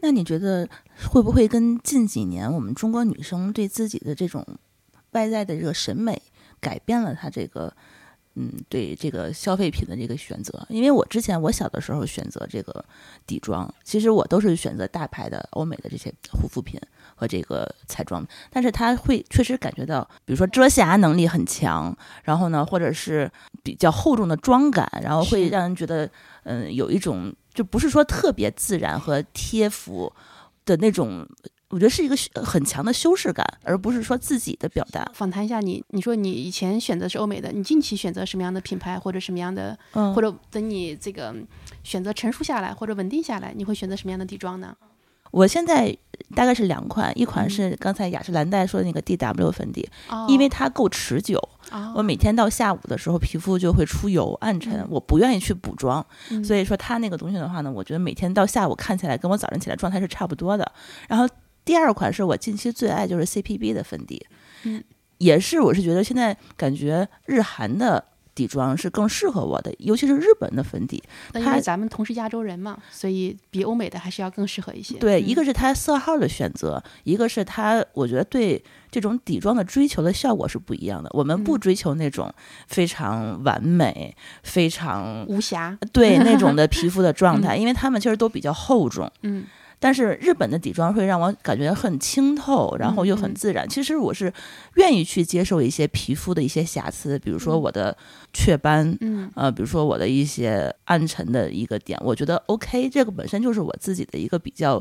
[0.00, 0.68] 那你觉得
[1.10, 4.44] 会不会跟近几年我们中国女生对自己的这种
[5.12, 6.20] 外在的这个审美
[6.58, 7.72] 改变了她这个？
[8.34, 12.82] 嗯，对这个消费品的这个选择，因为我之前我小的时候选择这个
[13.26, 16.80] 底妆，其实我都是选择大牌的欧美的这些护肤品
[17.22, 23.30] 和这个彩妆，但是他会确实感觉到，比如说遮瑕能力很强，然后呢，或者是
[23.62, 26.10] 比较厚重的妆感，然后会让人觉得，
[26.42, 30.12] 嗯，有一种就不是说特别自然和贴服
[30.64, 31.24] 的那种。
[31.68, 35.10] 我觉得是一个很强的修饰感，而不是说自己的表达。
[35.14, 41.34] 访谈一下你，你说你以前选择是欧美的，你近期选择什么样的品牌或者什么样的，嗯，或者等你这个
[41.82, 44.76] 选择成熟下来或者稳定下来，你会选择什么样的底妆呢？
[45.32, 45.96] 我现在
[46.36, 49.90] 大概是两款，一款是刚才雅诗兰黛说的那个 D W 粉底，
[50.28, 51.36] 因为它够持久。
[51.96, 56.06] 我每天到下午的时候，皮肤就会出油暗沉，我不愿意去补妆，
[56.44, 60.70] 所以说它那个东西的话呢，我觉得每天到下午看起来跟我早上起来状态是差不多的。
[61.08, 61.28] 然后。
[61.64, 64.26] 第二款是我近期最爱，就是 CPB 的粉底，
[64.64, 64.82] 嗯，
[65.18, 71.02] 也是我是觉得现在感觉日韩的底妆是更适合我的，尤其是日本的粉底。
[71.34, 74.96] 因为咱们同是亚洲人嘛，所以比欧美的还是要更适合一些。
[74.98, 81.10] 对，一个是它色号的选择，一个是它，我觉得对这种底妆的追求的效果是不一样的。
[81.12, 82.32] 我们不追求那种
[82.66, 89.44] 非常完美、非常无瑕，对那种的 皮肤的状态，因为他们其实都比较厚重，嗯。
[89.82, 93.68] 但是日本的底妆会让我感觉很清透，然后又很自然。
[93.68, 94.32] 其实我是
[94.76, 97.96] 愿意去接受一些皮肤的一些瑕疵，比如说我的
[98.32, 104.80] 雀斑，嗯呃，比如说我的一些暗沉的一个点，我觉得 OK，这个本身就是我自己的一个比较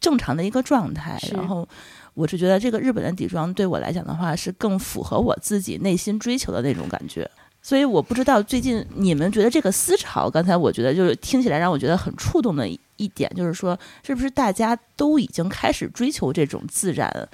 [0.00, 1.16] 正常的一个状态。
[1.32, 1.68] 然后
[2.14, 7.30] 我是觉得这个日本的底妆对我来讲的话，是更符合我自己内心追求的那种感觉。
[7.62, 17.28] 所以我不知道最近你们觉得这个思潮，刚才我觉得就是听起来让我觉得很触动的一一点，就是说是不是大家都已经开始追求这种自然，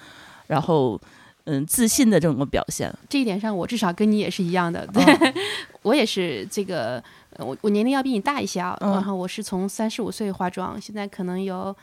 [0.47, 1.01] 然后
[1.45, 2.93] 嗯自信的这种表现？
[3.09, 4.87] 这一点上，我至少跟你也是一样的。
[4.89, 5.35] 对，嗯
[5.83, 7.03] 我也是这个，
[7.37, 8.77] 呃我我年龄要比你大一些啊。
[8.81, 11.75] 嗯然后我是从三十五岁化妆，现在可能有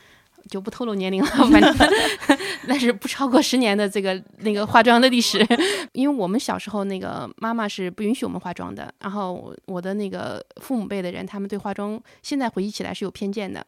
[0.48, 1.76] 就不透露年龄了，反正
[2.68, 5.46] 但是不超过十年的这个那个化妆的历史。
[5.94, 13.66] 因为我们小时候那个妈妈是不允许我们化妆的，然后我我的那个父母辈的人，他们对化妆现在回忆起来是有偏见的。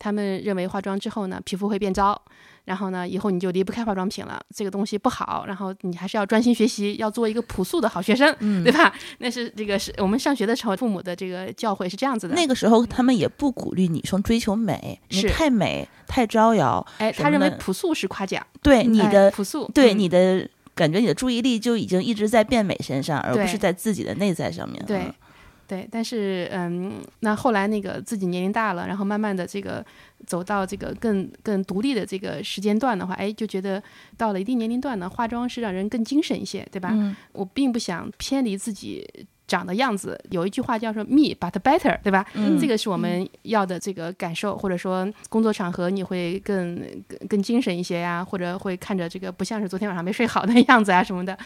[0.00, 2.20] 他们认为化妆之后呢，皮肤会变糟，
[2.64, 8.64] 然后呢，以后你就离不开化妆品了，这个东西不好，然后你还是要专心学习，要做一个朴素的好学生，嗯。
[8.64, 8.92] 对吧？
[9.18, 12.34] 那是这个是我们上学的时候，父母的这个教诲是这样子的。
[12.34, 19.98] 那个时候他们也不鼓励女生追求美，你是太美太招摇，哎，他认为朴素是夸奖，对你哎的朴素，对嗯。
[19.98, 24.82] 你的感觉，你的注意力就已经一直在变美身上，而不是在自己的内在上面。
[24.86, 25.00] 对。
[25.00, 25.14] 嗯，
[25.70, 29.86] 对，但是嗯，那后来那个自己年龄大了，然后慢慢的这个
[30.26, 33.80] 走到这个更更独立的这个时间段的话，哎，就觉得
[34.16, 36.90] 到了一定年龄段呢，化妆是让人更精神一些，对吧？
[36.92, 39.08] 嗯我并不想偏离自己
[39.50, 40.16] 长的样子。
[40.30, 42.24] 有一句话叫做 “me but better”，对吧？
[42.34, 51.36] 嗯这个是我们要的这个感受，或者说工作场合你会更更更精神一些呀，或者会看着这个不像是昨天晚上没睡好的样子啊什么的，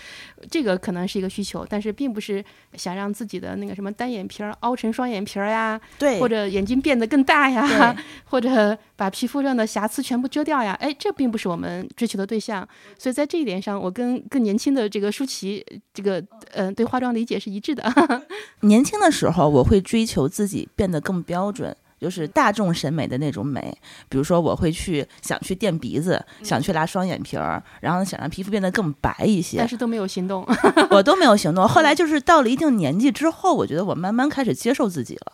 [0.50, 12.66] 这个可能是一个需求，但是并不是想让自己的那个什么单眼皮儿凹成双眼皮儿呀，对，或者眼睛变得更大呀， 或者把皮肤上的瑕疵全部遮掉呀，哎，这并不是我们追求的对象。
[12.98, 16.20] 所以在这一点上，我跟更年轻的这个舒淇，这个
[16.52, 17.93] 嗯、呃对化妆理解是一致的。
[18.60, 21.76] 年轻的时候，我会追求自己变得更标准。
[22.00, 23.74] 就是大众审美的那种美，
[24.10, 30.46] 比如说我会去想去垫鼻子，想去拉双眼皮儿，然后想让皮肤变得更白一些但，是都没有行动。
[30.90, 31.66] 我都没有行动。
[31.66, 35.32] 后来就是到了一定年纪之后，我觉得我慢慢开始接受自己了。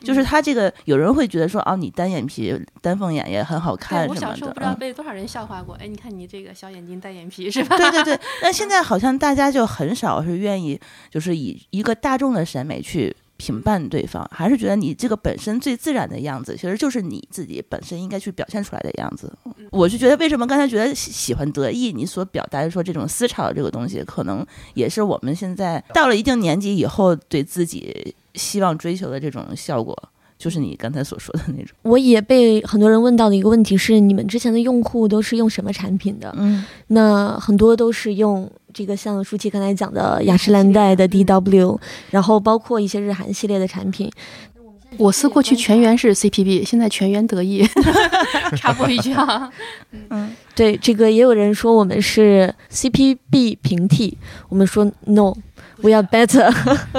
[0.00, 4.36] 就是他这个，有人会觉得说，哦，你单眼皮、单凤眼也很好看我什么的。
[4.36, 5.74] 小时候不知道嗯被多少人笑话过。
[5.76, 7.76] 哎，你看你这个小眼睛单眼皮是吧？
[7.76, 19.32] 对 对对，那现在好像大家就很少是愿意，就是以一个大众的审美去评判对方，还是觉得你这个本身最自然的样子，其实就是你自己本身应该去表现出来的样子。
[19.70, 29.96] 我是觉得，为什么刚才觉得喜喜欢得意，你所表达的说这种思潮这个东西，可能也是我们现在到了一定年纪以后，对自己希望追求的这种效果。
[30.38, 36.34] 就是你刚才所说的那种，我也被很多人问到的一个问题是，你们之前的用户都是用什么产品的？
[36.38, 41.78] 嗯那很多都是用这个像舒淇刚才讲的雅诗兰黛的 DW，
[42.10, 44.10] 然后包括一些日韩系列的产品。
[44.96, 47.62] 我司过去全员是 CPB，现在全员得意。
[48.56, 49.52] 插播一句啊，
[50.08, 54.16] 嗯，对，这个也有人说我们是 CPB 平替，
[54.48, 56.50] 我们说 No，we are better。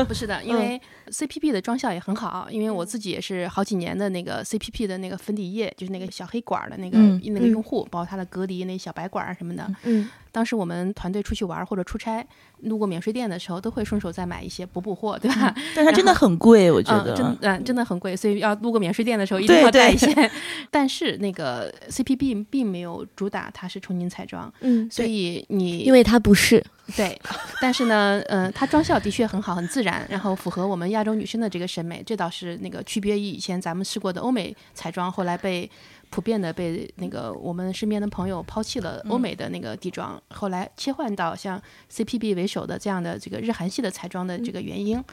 [0.06, 0.80] 不是的，因为
[1.12, 9.70] CPB 的妆效也很好，因为我自己也是好几年的那个 CPP 的那个粉底液，就是那个小黑管儿的那个、嗯那个用户，包括它的隔离那小白管儿什么的。
[9.84, 12.26] 嗯，当时我们团队出去玩儿或者出差，
[12.62, 15.54] 路过免税店的时候，都会顺手再买一些补补货，对吧？
[15.76, 17.14] 但它真的很贵，我觉嗯，得。
[17.16, 20.32] 真嗯真的很贵，所以要路过免税店的时候一定要带一些。
[20.72, 26.64] 但是那个 CPB 并没有主打它是纯净彩妆，嗯，所以你因为它不是，
[26.96, 27.20] 对，
[27.62, 35.70] 但是呢，呃，它妆效的确很好，很自然，然后符合我们亚洲女生的这个审美，这倒是那个区别于以前咱们试过的欧美彩妆，后来被
[36.12, 45.04] 普遍的被那个我们身边的朋友抛弃了欧美的那个底妆，后来切换到像 CPB 为首的这样的这个日韩系的彩妆的这个原因。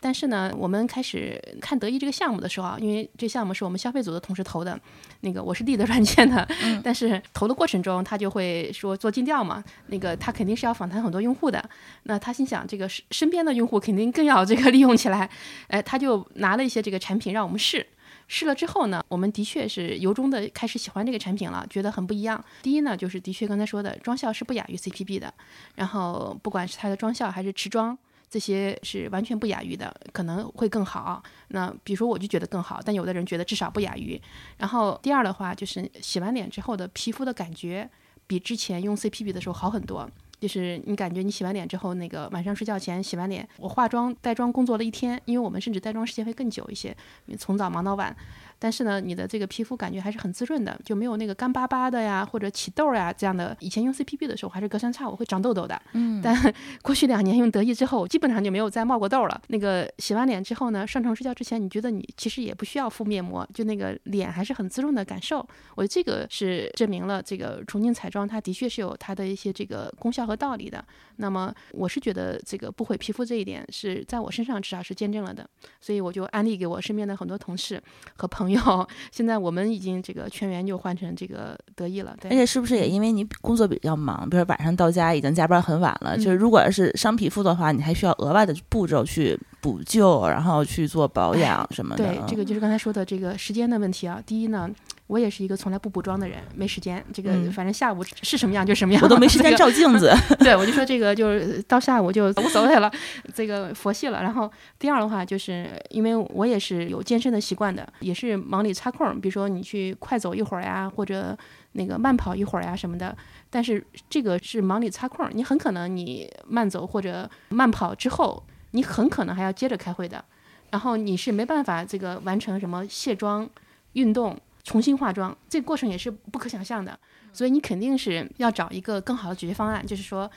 [0.00, 4.78] 但是呢，我们开始看德意这个项目的时候啊，因为这项目是我们消费组的同事投的，
[5.20, 6.46] 那个我是 lead 软件的，
[6.84, 11.64] 但是投的过程中，他就会说做尽调嘛，那个他肯定是要访谈很多用户的，
[12.02, 15.30] 那他心想这个身身边的用户肯定更要这个利用起来，
[15.68, 17.86] 哎，他就拿了一些这个产品让我们试。
[18.26, 22.42] 试了之后呢，我们的确是由衷的开始喜欢这个产品了，觉得很不一样。
[22.62, 25.32] 第一呢，就是的确刚才说的妆效是不亚于 CPB 的，
[25.74, 27.96] 然后不管是它的妆效还是持妆，
[28.30, 31.22] 这些是完全不亚于的，可能会更好。
[31.48, 34.20] 那比如说我就觉得更好，但有的人觉得至少不亚于。
[34.56, 37.88] 然后第二的话就是洗完脸之后的皮肤的感觉
[38.26, 40.10] 比之前用 CPB 的时候好很多。
[40.40, 46.96] 就是你感觉你洗完脸之后，那个晚上睡觉前洗完脸，我化妆带妆工作了一天，因为我们甚至带妆时间会更久一些，
[47.38, 48.14] 从早忙到晚。
[48.58, 53.56] 但是呢，你的这个皮肤感觉还是很滋润的，就没有那个干巴巴的呀，或者起痘呀这样的。
[53.60, 55.80] 以前用 CPB 的时候，还是隔三差五会长痘痘的。
[55.92, 56.34] 嗯，但
[56.82, 59.40] 过去两年用得意之后，基本上就没有再冒过痘了。
[59.48, 65.38] 那个洗完脸之后呢，上床睡觉之前，你觉得你其实也不需要敷面膜，就那个脸还是很滋润的感受。
[65.74, 70.84] 我觉得这个是证明了这个重庆彩妆它的确是有它的一些这个功效和道理的。
[71.16, 75.48] 那么我是觉得这个不毁皮肤这一点是在我身上至少是见证了的，
[75.80, 77.80] 所以我就安利给我身边的很多同事
[78.16, 78.86] 和朋友。
[79.12, 82.30] 现在我们已经这个全员就换成这个得意了，对。
[82.30, 92.04] 而且是不是也因为你工作比较忙，比如晚上到家已经加班很晚了，就是如果是伤皮肤的话，你还需要额外的步骤去补救，然后去做保养什么的。
[92.04, 94.22] 对，这个就是刚才说的这个时间的问题啊。
[94.24, 94.70] 第一呢。
[95.06, 97.04] 我也是一个从来不补妆的人，没时间。
[97.12, 100.10] 这个反正下午是什么样就什么样，我都没时间照镜子。
[100.40, 102.90] 对，我就说这个就是到下午就无所谓了，
[103.34, 104.22] 这个佛系了。
[104.22, 111.36] 然后第二的话，就是因为我也是有健身的习惯的，也是忙里插空，比如说你去快走一会儿呀，或者
[111.72, 113.14] 那个慢跑一会儿呀什么的。
[113.50, 120.24] 但是这个是忙里插空，你很可能你慢走或者慢跑之后，你很可能还要接着开会的，
[120.70, 123.46] 然后你是没办法这个完成什么卸妆
[123.92, 124.34] 运动。
[124.64, 126.98] 重新化妆，这个过程也是不可想象的，
[127.32, 129.86] 所以你肯定是要找一个更好的解决方案。
[129.86, 130.28] 就是说，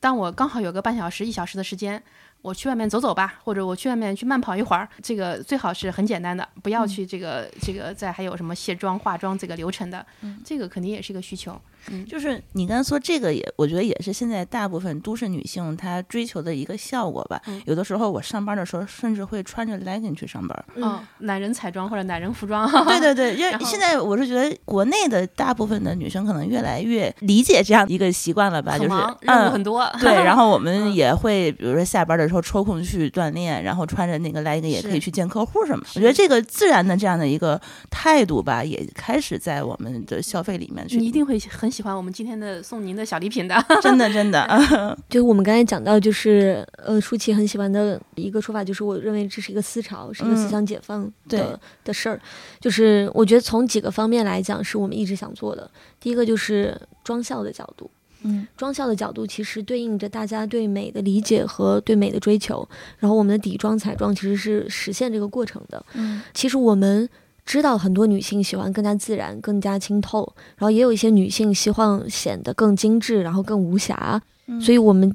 [0.00, 2.00] 当我刚好有个半小时、一小时的时间，
[2.42, 4.88] 我去外面走走吧，或者我去外面去慢跑一会儿。
[5.02, 10.06] 这个最好是很简单的，不要去这个这个再还有什么卸妆、化妆这个流程的，
[10.44, 11.60] 这个肯定也是一个需求。
[11.90, 17.40] 嗯，就是你刚才说这个也，我觉得也是现在大部分都市女性她追求的一个效果吧。
[17.64, 20.64] 有的时候我上班的时候，甚至会穿着 legging 去上班。
[20.74, 22.68] 嗯，男人彩妆或者男人服装。
[22.86, 29.84] 对对对，因为 现在我是觉得国内的大部分的女生可能越来越理解这样一个习惯了吧，就是任务很多。
[30.00, 35.84] 对，然后我们也会比如说下班的时候抽空去锻炼，然后穿着那个 legging 也可以去见客户什么。
[35.94, 37.60] 我觉得这个自然的这样的一个
[37.90, 40.96] 态度吧，也开始在我们的消费里面去。
[40.96, 42.62] 你一定会很喜欢我们今天的。
[42.62, 44.48] 送您的小礼品的，真 的真的，
[45.10, 52.18] 就是我们刚才讲到，就是呃，舒淇很喜欢的一个说法，就是我认为这是一个思潮，是一个思想解放的的事儿。
[52.58, 55.70] 就是我觉得从几个方面来讲，是我们一直想做的。
[56.00, 57.90] 第一个就是妆效的角度，
[58.22, 62.66] 嗯，妆效的角度其实对应着大家对美的理解和对美的追求。
[62.98, 65.84] 然后我们的底妆彩妆其实是实现这个过程的。
[65.92, 67.06] 嗯，其实我们。
[67.46, 74.20] 知道很多女性喜欢更加自然、更加清透，然后也有一些女性希望显得更精致，然后更无瑕。
[74.60, 75.14] 所以我们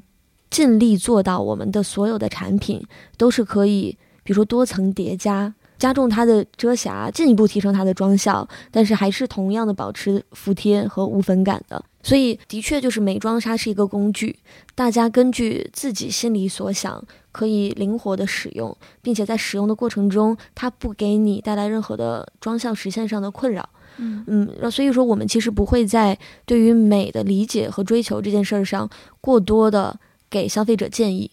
[0.50, 2.82] 尽力做到，我们的所有的产品
[3.16, 5.54] 都是可以，比如说多层叠加。
[5.78, 11.84] 加重它的遮瑕，进一步提升它的妆效，但是还是同样的保持服帖和无粉感的。
[12.04, 14.38] 所以，的确就是美妆它是一个工具，
[14.76, 23.68] 大家根据自己心里所想，可以灵活的使用，并且在使用的过程中，它不给你带来任何的装效实现上的困扰。
[23.96, 28.88] 嗯嗯，所以说我们其实不会在对于美的理解和追求这件事儿上
[29.20, 29.98] 过多的
[30.30, 31.30] 给消费者建议，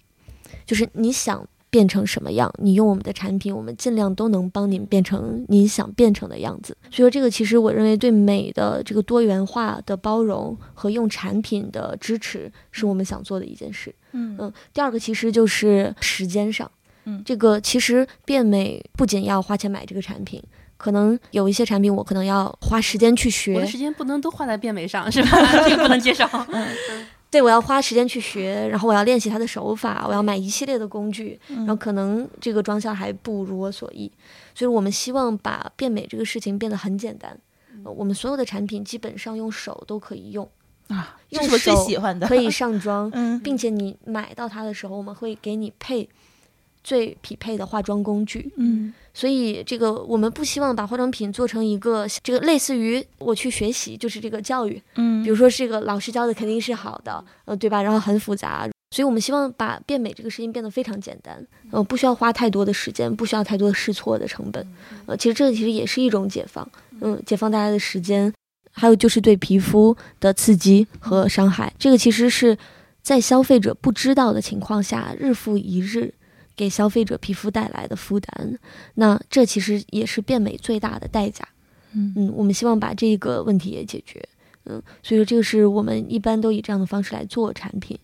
[0.65, 1.47] 就是你想。
[1.69, 2.51] 变成什么样？
[2.57, 6.75] 你用我们的产品，我们尽量都能帮您变成您想变成的样子。
[6.91, 13.93] 所以说，这个其实我认为对美的这个多元化的包容和用产品的支持，是我们想做的一件事。
[14.13, 14.51] 嗯嗯。
[14.73, 16.69] 第二个其实就是时间上，
[17.05, 20.41] 嗯，这个其实变美不仅要花钱买这个产品，
[20.77, 23.53] 可能有一些产品我可能要花时间去学。
[23.53, 25.29] 我的时间不能都花在变美上，是吧？
[25.69, 26.25] 这个不能接受。
[26.51, 26.67] 嗯。
[27.31, 34.11] 对，我要花时间去学，然后我要练习它的手法，我要买一系列的工具，然后可能这个妆效还不如我所意，
[34.55, 37.39] 所以我们希望把变美这个事情变得很简单。
[37.83, 40.49] 我们所有的产品基本上用手都可以用
[40.87, 41.85] 啊，用手
[42.27, 43.11] 可以上妆，
[43.43, 46.09] 并且你买到它的时候，我们会给你配
[46.83, 48.51] 最匹配的化妆工具。
[48.57, 48.93] 嗯。
[49.19, 57.83] 所以，这个我们不希望把化妆品做成一个这个类似于我去学习，就是这个教育，嗯，比如说这个老师教的肯定是好的，呃，对吧？
[57.83, 64.65] 然后很复杂，所以我们希望把变美这个事情变得非常简单，呃，不需要花太多的时间，不需要太多的试错的成本，
[65.05, 66.65] 呃，其实这其实也是一种解放，
[67.01, 68.33] 嗯，解放大家的时间，
[68.71, 72.57] 还有就是对皮肤的刺激和伤害，这个其实是
[73.01, 76.13] 在消费者不知道的情况下，日复一日。
[76.59, 78.59] 给消费者皮肤带来的负担，
[78.95, 81.47] 那这其实也是变美最大的代价。
[81.93, 84.21] 嗯嗯，我们希望把这个问题也解决。
[84.65, 87.97] 嗯，所以说这个是我们一般都以这样的方式来做产品。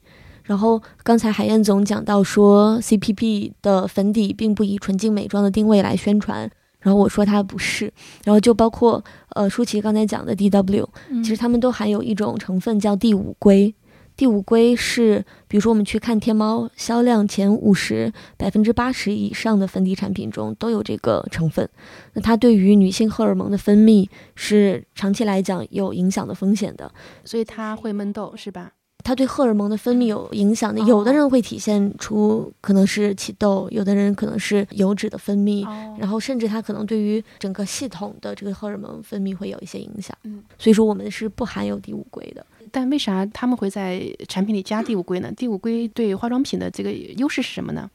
[0.43, 6.49] 然后刚才海燕总讲到说，CPP 的粉底并不以纯净美妆的定位来宣传，
[6.80, 7.91] 然后我说它不是。
[8.24, 9.03] 然后就包括
[9.36, 10.88] 呃舒淇刚才讲的 DW，
[11.22, 13.76] 其实他们都含有一种成分叫第五硅。
[14.18, 21.70] 第五硅是，比如说我们去看天猫销量前五十，百分之八十以上的粉底产品中都有这个成分。
[22.13, 26.91] 那它对于女性荷尔蒙的分泌是长期来讲有影响的风险的。
[27.26, 28.72] 所以它会闷痘是吧？
[29.03, 40.18] 它对荷尔蒙的分泌有影响的，哦有的人会体现出可能是起痘，有的人可能是油脂的分泌，哦然后甚至它可能对于整个系统的这个荷尔蒙分泌会有一些影响。
[40.24, 42.43] 嗯，所以说我们是不含有第五硅的。
[42.76, 45.32] 但为啥他们会在产品里加第五硅呢？
[45.38, 47.89] 第五硅对化妆品的这个优势是什么呢？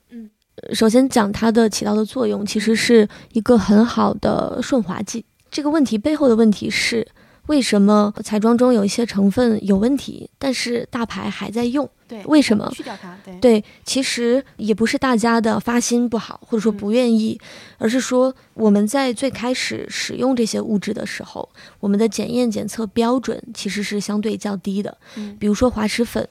[0.73, 5.23] 首先讲它的起到的作用，其实是一个很好的顺滑剂。
[5.51, 7.07] 这个问题背后的问题是，
[7.51, 11.91] 为什么彩妆中有一些成分有问题，但是大牌还在用？
[12.07, 13.19] 对，为什么去掉它？
[13.25, 17.41] 对，对，其实也不是大家的发心不好，或者说不愿意，
[17.79, 21.49] 而是说我们在最开始使用这些物质的时候，
[21.81, 24.97] 我们的检验检测标准其实是相对较低的。
[25.17, 26.29] 嗯比如说滑石粉，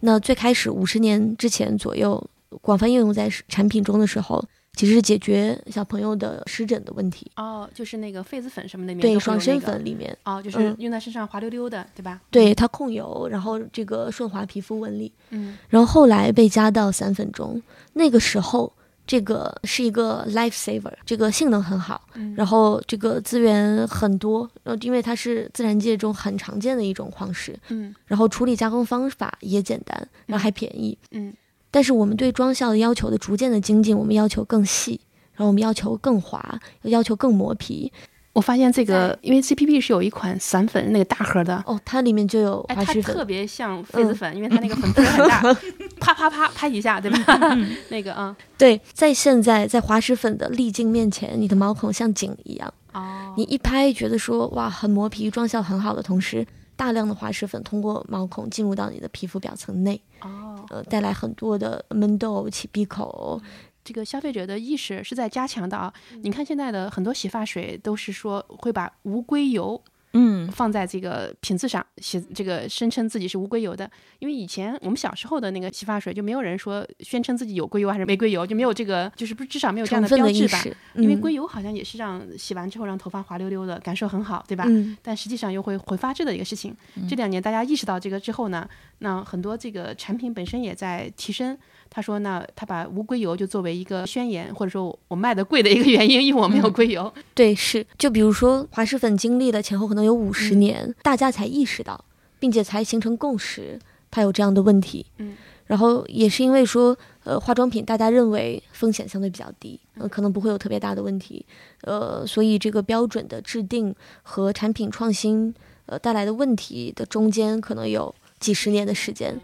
[0.00, 2.22] 那最开始五十年之前左右
[2.60, 4.44] 广泛应用在产品中的时候，
[4.78, 7.28] 其实是解决小朋友的湿疹的问题。
[7.34, 12.20] 哦，就是那个痱子粉什么的里面对，爽身粉里面，哦，就是嗯用在身上滑溜溜的，对吧？
[12.30, 15.10] 对它控油，然后这个顺滑皮肤纹理。
[15.30, 17.60] 嗯，然后后来被加到散粉中，
[17.94, 18.72] 那个时候
[19.04, 30.96] 这个是一个 life saver，这个性能很好，嗯然后这个资源很多，然后因为它是自然界中很常见的一种矿石，嗯然后处理加工方法也简单，然后还便宜。
[31.10, 31.34] 嗯
[31.70, 35.00] 但是我们对妆效的要求的逐渐的精进，我们要求更细，
[35.34, 37.92] 然后我们要求更滑，要求更磨皮。
[38.34, 45.42] 我发现这个，因为 CPB 是有一款散粉，那个大盒的，哦，它里面就有哎，它滑石粉，特别像痱子粉，因为它那个粉头很大，
[45.98, 47.58] 啪啪啪拍几下，对吧？
[47.90, 52.72] 那个啊，对，在现在在滑石粉的粒径面前，你的毛孔像井一样。
[52.92, 56.46] 哦，你一拍觉得说哇很磨皮，妆效很好的同时，
[56.78, 63.42] 大量的滑石粉通过毛孔进入到你的皮肤表层内，哦，呃，带来很多的闷痘、起闭口。
[63.82, 65.92] 这个消费者的意识是在加强的啊。
[66.12, 69.82] 嗯你看现在的很多洗发水都是说会把无硅油
[70.12, 73.90] 嗯放在这个瓶子上，写这个声称自己是无硅油的。
[74.18, 80.64] 因为以前我们小时候的那个洗发水就没有人说宣称自己有硅油还是没硅油，就没有这个，就是不至少没有这样的标志吧。
[80.94, 84.64] 因为硅油好像也是让洗完之后让头发滑溜溜的，感受很好，对吧？
[84.68, 86.76] 嗯但实际上又会挥发质的一个事情。
[87.08, 91.56] 这两年大家意识到这个之后呢，那很多这个产品本身也在提升。
[91.90, 97.12] 他说呢，他把无硅油就作为一个宣言，或者说我卖的贵的一个原因，因为我没有硅油。
[97.34, 97.86] 对，是。
[97.96, 102.04] 就比如说滑石粉经历了前后可能有五十嗯年，大家才意识到，
[102.38, 103.78] 并且才形成共识，
[104.10, 105.06] 它有这样的问题。
[105.18, 105.36] 嗯。
[105.66, 111.44] 然后也是因为说，呃，化妆品大家认为风险相对比较低，呃，可能不会有特别大的问题，
[111.82, 119.38] 呃，所以这个标准的制定和产品创新，呃，带来的问题的中间可能有几十年的时间，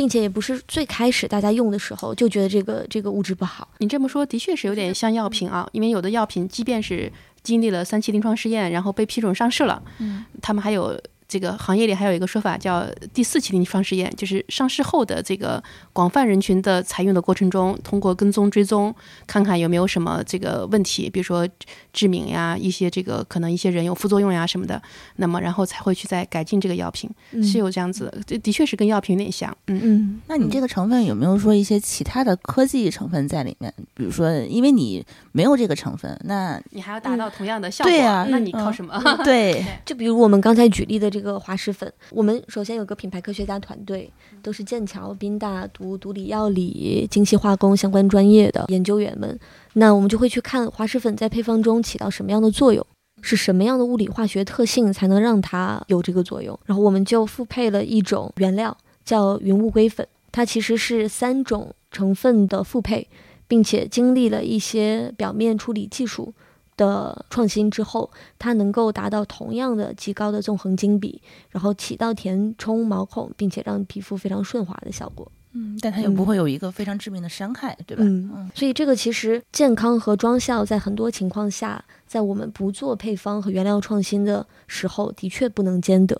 [0.00, 10.98] 并且也不是最开始大家用的时候就觉得这个这个物质不好，你这么说的确是有点像药品啊，因为有的药品即便是经历了三期临床试验，然后被批准上市了，嗯，他们还有
[11.30, 15.62] 这个行业里还有一个说法叫第四期临床试验，就是上市后的这个
[15.92, 18.92] 广泛人群的采用的过程中，通过跟踪追踪，
[19.28, 21.48] 看看有没有什么这个问题，比如说
[21.92, 24.82] 致敏呀，一些这个可能一些人有副作用呀什么的，
[25.16, 29.80] 那么然后才会去再改进这个药品，嗯是有这样子的，这的确是跟药品有点像，嗯。
[29.82, 33.72] 嗯，那你这个成分有没有说一些其他的科技成分在里面？
[33.94, 39.02] 比如说，因为你没有这个成分，那你还要达到同样的效果，对啊那你嗯靠什么？
[39.24, 44.10] 对， 就比如我们刚才举例的这个一个滑石粉，我们首先有个品牌科学家团队，
[44.42, 49.38] 都是剑桥、宾大读毒理药理、精细化工相关专业的研究员们。
[49.74, 52.84] 那我们就会去看滑石粉在配方中起到什么样的作用，
[53.20, 56.58] 是什么样的物理化学特性才能让它有这个作用。
[56.64, 63.06] 然后我们就复配了一种原料，叫云雾硅粉，它其实是三种成分的复配，
[63.46, 66.32] 并且经历了一些表面处理技术。
[66.80, 71.20] 的创新之后，它能够达到同样的极高的纵横精比，
[71.50, 75.30] 然后起到填充毛孔，并且让皮肤非常顺滑的效果。
[75.52, 78.02] 嗯，但它又不会有一个非常致命的伤害，对吧？
[78.06, 86.16] 嗯，所以这个其实健康和妆效在很多情况下，在我们不做配方和原料创新的时候，的确不能兼得。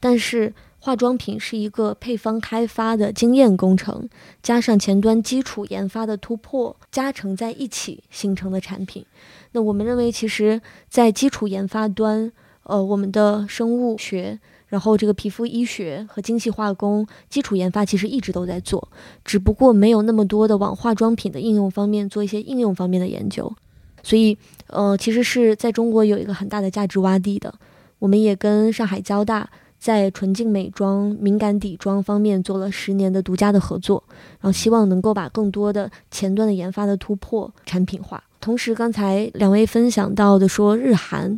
[0.00, 0.52] 但是
[0.84, 4.08] 化妆品是一个配方开发的经验工程，
[4.42, 9.06] 加上前端基础研发的突破，加成在一起形成的产品。
[9.52, 12.32] 那我们认为，其实，在基础研发端，
[12.64, 14.40] 呃，我们的生物学。
[14.66, 18.88] 然后，这个皮肤医学和精细化工基础研发其实一直都在做，
[19.24, 23.54] 只不过没有那么多的往化妆品的应用方面做一些应用方面的研究，
[24.02, 27.54] 所以呃，其实是在中国有一个很大的价值洼地的。
[28.00, 29.48] 我们也跟上海交大
[29.82, 34.04] 在纯净美妆、敏感底妆方面做了十年的独家的合作，
[34.40, 38.22] 然后希望能够把更多的前端的研发的突破产品化。
[38.40, 41.36] 同时，刚才两位分享到的说日韩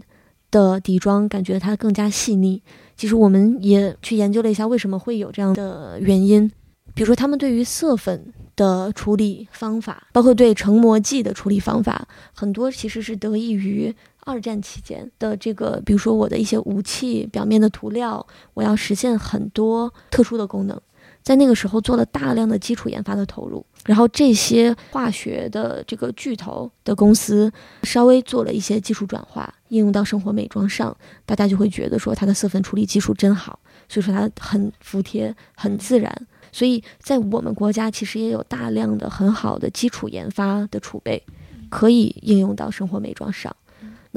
[0.50, 2.60] 的底妆感觉它更加细腻，
[2.94, 6.46] 其实我们也去研究了一下为什么会有这样的原因，
[6.94, 13.94] 比如说他们对于色粉的处理方法，包括对成膜剂的处理方法，很多其实是得益于。
[14.24, 20.80] 二战期间的这个，比如说我的一些武器表面的涂料，我要实现很多特殊的功能，
[21.22, 27.52] 在那个时候做了大量的基础研发的投入，然后这些化学的这个巨头的公司
[27.82, 30.96] 稍微做了一些技术转化，应用到生活美妆上，
[31.26, 33.58] 大家就会觉得说它的色粉处理技术真好，
[33.88, 36.26] 所以说它很服帖、很自然。
[36.52, 41.20] 所以在我们国家其实也有大量的很好的基础研发的储备，
[41.68, 43.54] 可以应用到生活美妆上。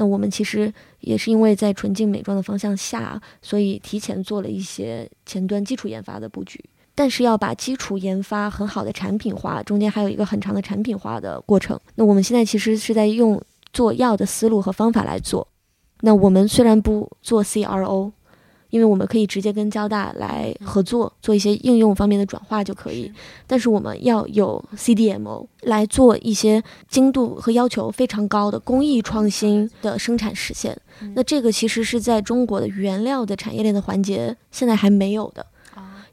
[0.00, 6.64] 那我们其实也是因为在纯净美妆的方向下，所以提前做了一些前端基础研发的布局。
[6.94, 11.78] 但是要把基础研发很好的产品化，中间还有一个很长的产品化的过程。
[11.96, 13.42] 那我们现在其实是在用
[13.72, 15.46] 做药的思路和方法来做。
[16.02, 18.12] 那我们虽然不做 CRO。
[18.70, 23.10] 因为我们可以直接跟交大来合作，做一些应用方面的转化就可以。
[23.46, 30.78] 但是我们要有 CDMO 来做一些精度和要求非常高的工艺创新的生产实现。
[31.14, 35.46] 那这个其实是在中国的原料的产业链的环节现在还没有的。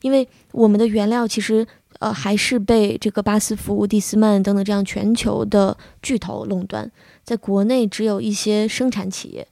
[0.02, 1.66] 因为我们的原料其实
[1.98, 6.92] 呃还是被这个巴斯夫、蒂斯曼等等这样全球的巨头垄断，
[7.24, 9.48] 在国内只有一些生产企业。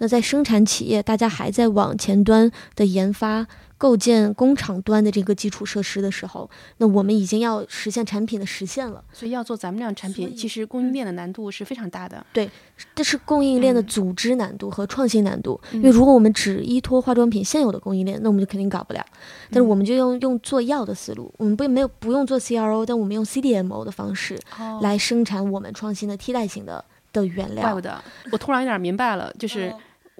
[0.00, 3.46] 那在生产企业，大家还在往前端的研发、
[3.76, 6.48] 构建工厂端的这个基础设施的时候，
[6.78, 9.04] 那我们已经要实现产品的实现了。
[9.12, 12.24] 所以要做咱们这样产品，其实供应链的难度是非常大的。
[12.32, 12.48] 对，
[12.94, 15.60] 这是供应链的组织难度和创新难度。
[15.72, 19.04] 因为如果我们只依托化妆品现有的供应链，那我们就肯定搞不了。
[19.50, 24.40] 但是我们就用用做药的思路，我们不没有不用做 CRO，但我们用 CDMO 的方式
[24.80, 26.82] 来生产我们创新的替代型的
[27.12, 27.62] 的原料。
[27.62, 29.70] 怪不得，我突然有点明白了，就是。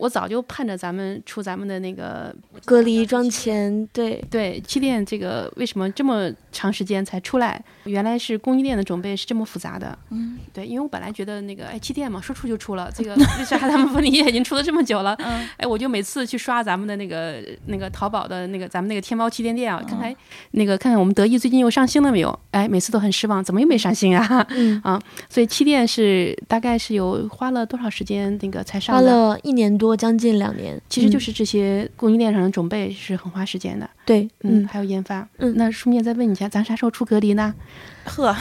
[0.01, 2.34] 我早就盼着咱们出咱们的那个
[2.64, 7.62] 隔离妆前，对对，气垫这个为什么这么长时间才出来？
[7.84, 9.96] 原来是供应链的准备是这么复杂的。
[10.09, 15.14] 嗯，对，因为我本来觉得那个哎气垫嘛，说出就出了，这个为啥咱们福尼已经出了这么久了？
[15.18, 17.36] 嗯，哎，我就每次去刷咱们的那个
[17.66, 20.16] 那个淘宝的那个咱们那个天猫气垫店啊，看看
[20.53, 22.38] 那个看看我们得意最近又上新了没有？
[22.53, 24.46] 哎，每次都很失望，怎么又没上新啊？
[24.57, 24.98] 嗯啊，
[25.28, 28.96] 所以气垫是大概是有花了多少时间那个才上？
[28.96, 29.89] 花了一年多。
[29.97, 33.88] 将近两年，其实就是这些供应链上的准备是很花时间的。
[34.05, 35.26] 对，嗯，还有研发。
[35.38, 37.55] 嗯，那顺便再问你一下，咱啥时候出隔离呢？
[38.05, 38.34] 呵，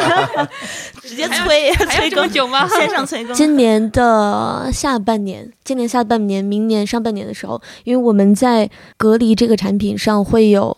[1.02, 2.66] 直接催催更久吗？
[2.78, 3.34] 线上催更。
[3.34, 10.76] 今年的下半年，今年下半年，明年上半年的时候，因为我们在隔离这个产品上会有。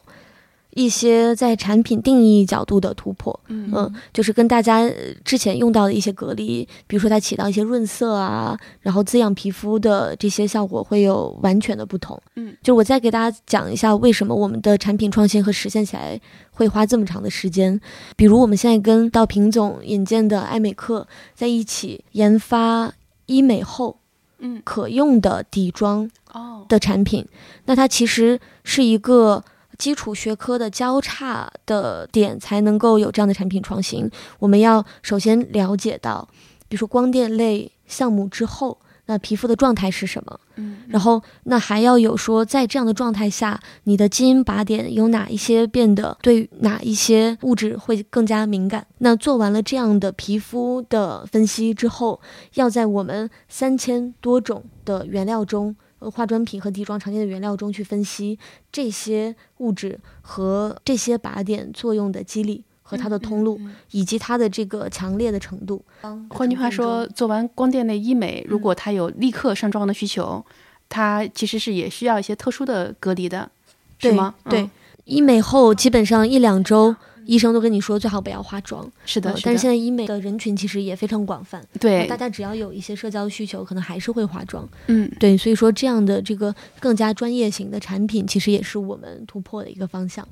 [0.78, 4.88] 一些在产品定义角度的突破，嗯，就是跟大家
[5.24, 16.20] 之前用到的一些隔离，比如说它起到一些润色啊，然后滋养皮肤的这些效果会有完全的不同，嗯，就我再给大家讲一下为什么我们的产品创新和实现起来
[16.52, 17.80] 会花这么长的时间。
[18.14, 22.92] 比如我们现在跟到品总引荐的爱美客在一起研发
[23.26, 23.98] 医美后，
[24.38, 27.26] 嗯，可用的底妆哦的产品，
[27.64, 29.42] 那它其实是一个。
[29.78, 34.10] 基础学科的交叉的点才能够有这样的产品创新。
[34.40, 36.28] 我们要首先了解到，
[36.68, 40.40] 比如说光电类项目之后，那皮肤的状态是什么？
[40.56, 48.84] 嗯，然后那还要有说，在这样的状态下，你的基因靶点有哪一些变得对哪一些物质会更加敏感？
[48.98, 52.20] 那做完了这样的皮肤的分析之后，
[52.54, 55.76] 要在我们三千多种的原料中。
[56.00, 58.38] 呃，化妆品和底妆常见的原料中去分析
[58.70, 65.84] 这些物质和这些靶点作用的机理和它的通路，以及它的这个强烈的程度。
[66.30, 70.44] 换句话说，做完光电类医美，如果它有立刻上妆的需求，
[70.88, 73.50] 它其实是也需要一些特殊的隔离的，
[73.98, 74.34] 是吗？
[74.48, 74.70] 对，
[75.04, 76.94] 医美后基本上一两周。
[77.28, 90.26] 医生都跟你说最好不要化妆，是的，但是现在医美的人群其实也非常广泛，对，大家只要有一些社交需求，可能还是会化妆，嗯，对，所以说这样的这个更加专业型的产品，其实也是我们突破的一个方向，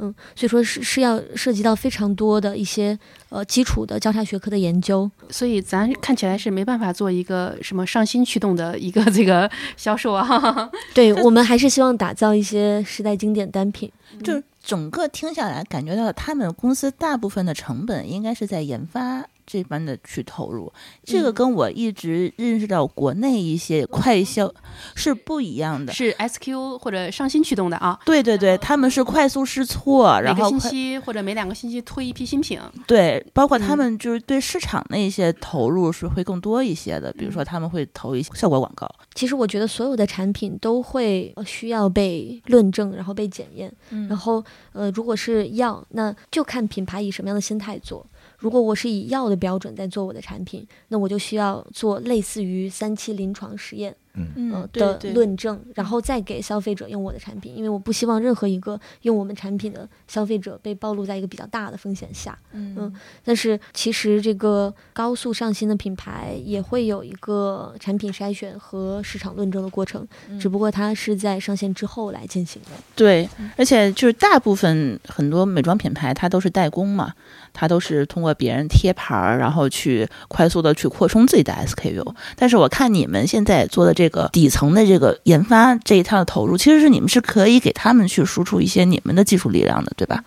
[0.00, 2.98] 嗯，所以说是是要涉及到非常多的一些
[3.28, 13.88] 呃基础的交叉学科的研究，所以咱看起来是没办法做一个什么上新驱动的一个这个销售啊， 对我们还是希望打造一些时代经典单品，
[14.24, 14.42] 就。
[14.70, 20.72] 整个听下来，感觉到他们公司大部分的成本应该是在研发这般的去投入，
[21.02, 24.54] 这个跟我一直认识到国内一些快消
[24.94, 25.92] 是不一样的。
[25.92, 32.60] 是 SQ 或者上新驱动的啊，对对对，他们是快速试错，然后每个星期或者每两个星期推一批新品。
[32.86, 38.88] 对，包括嗯他们就是对市场的一些投入是会更多一些的，比如说他们会投一些效果广告。
[39.16, 43.72] 其实我觉得所有的产品都会呃需要被论证，然后被检验。
[43.90, 48.06] 嗯然后呃，如果是药，那就看品牌以什么样的心态做。
[48.40, 53.94] 如果我是以药的标准在做我的产品，那我就需要做类似于三期临床实验。
[54.12, 62.36] 呃嗯，的对对，论证，然后再给消费者用我的产品，因为我不希望任何一个用我们产品的消费者被暴露在一个比较大的风险下。
[62.50, 62.92] 嗯
[63.24, 70.06] 但是其实这个高速上新的品牌也会有一个产品筛选和市场论证的过程，
[70.40, 72.70] 只不过它是在上线之后来进行的。
[72.96, 77.14] 对，而且就是大部分很多美妆品牌，它都是代工嘛，
[77.52, 82.14] 它都是通过别人贴牌儿，然后去快速的去扩充自己的 SKU。
[82.36, 90.24] 但是我看你们现在做的这个底层的这个研发这一套的投入，其实是你们是可以给他们去输出一些你们的技术力量的，对吧？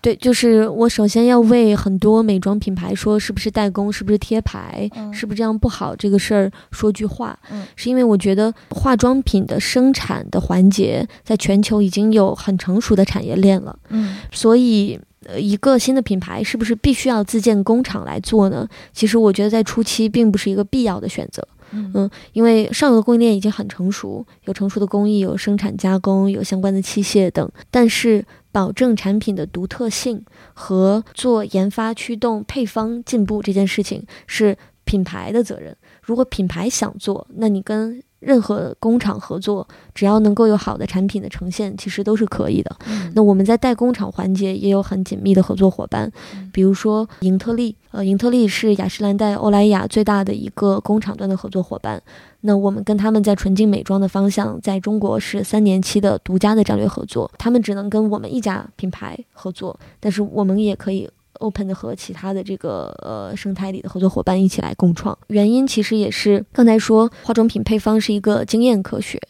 [0.00, 14.98] 对，就是我首先要为很多美妆品牌说是不是代工，是不是贴牌，嗯是不是这样不好这个事儿说句话，嗯是因为我觉得化妆品的生产的环节在全球已经有很成熟的产业链了，嗯所以。
[15.26, 18.66] 呃，一个新的品牌是不是必须要自建工厂来做呢？
[18.94, 21.46] 其实我觉得在初期并不是一个必要的选择。
[21.72, 27.50] 嗯因为上游的供应链已经很成熟，有成熟的工艺，有生产加工，有相关的器械等。
[27.70, 35.76] 但是，保证产品的独特性和做研发驱动配方进步这件事情是品牌的责任。
[36.02, 42.76] 如果品牌想做，那你跟任何工厂合作，只要能够有好的产品的呈现，其实都是可以的。
[42.86, 46.10] 嗯那我们在代工厂环节也有很紧密的合作伙伴，
[46.52, 52.02] 比如说盈特利，呃，盈特利是雅诗兰黛欧莱雅最大的一个工厂端的合作伙伴。
[52.42, 61.08] 那我们跟他们在纯净美妆的方向，在中国是三年期的独家的战略合作，他们只能跟我们一家品牌合作，但是我们也可以。
[61.38, 69.20] Open 的和其他的这个呃生态里的合作伙伴一起来共创，原因其实也是刚才说化妆品配方是一个经验科学，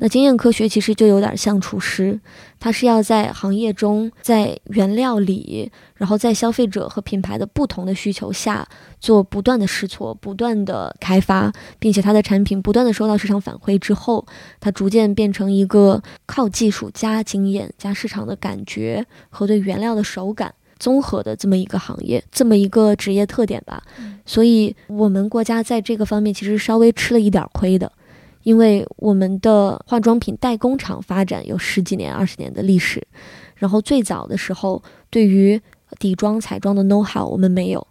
[0.00, 2.20] 那经验科学其实就有点像厨师，
[2.60, 8.66] 它是要在行业中，在原料里，然后在消费者和品牌的不同的需求下，
[9.00, 14.26] 做不断的试错、不断的开发，并且它的产品不断的收到市场反馈之后，
[14.60, 20.54] 它逐渐变成一个靠技术加经验加市场的感觉和对原料的手感。
[20.82, 23.80] 综合的这么一个行业，这么一个职业特点吧，
[24.26, 27.92] 所以我们国家在这个方面其实稍微吃了一点亏的，
[28.42, 33.00] 因为我们的化妆品代工厂发展有十几年、二十年的历史，
[33.54, 35.60] 然后最早的时候，对于
[36.00, 37.86] 底妆、彩妆的 know how 我们没有，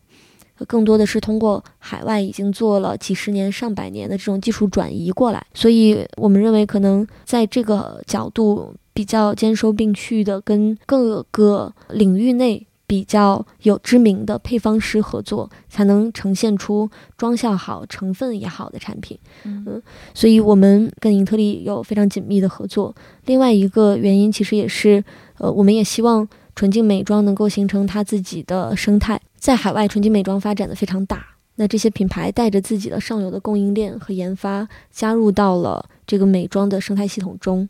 [0.68, 12.68] 更多的是通过海外已经做了几十年、上百年的这种技术转移过来，所以我们认为可能在这个角度比较兼收并蓄的，跟各个领域内。
[12.92, 19.18] 比较有知名的配方师合作，才能呈现出妆效好、成分也好的产品。
[19.46, 19.82] 嗯
[20.14, 22.94] 所以我们跟盈特利有非常紧密的合作。
[23.28, 25.02] 另外一个原因其实也是，
[25.38, 31.26] 呃，我们也希望纯净美妆能够形成它自己的生态，在海外纯净美妆发展的非常大。
[31.56, 37.70] 那这些品牌带着自己的上游的供应链和研发，加入到了这个美妆的生态系统中。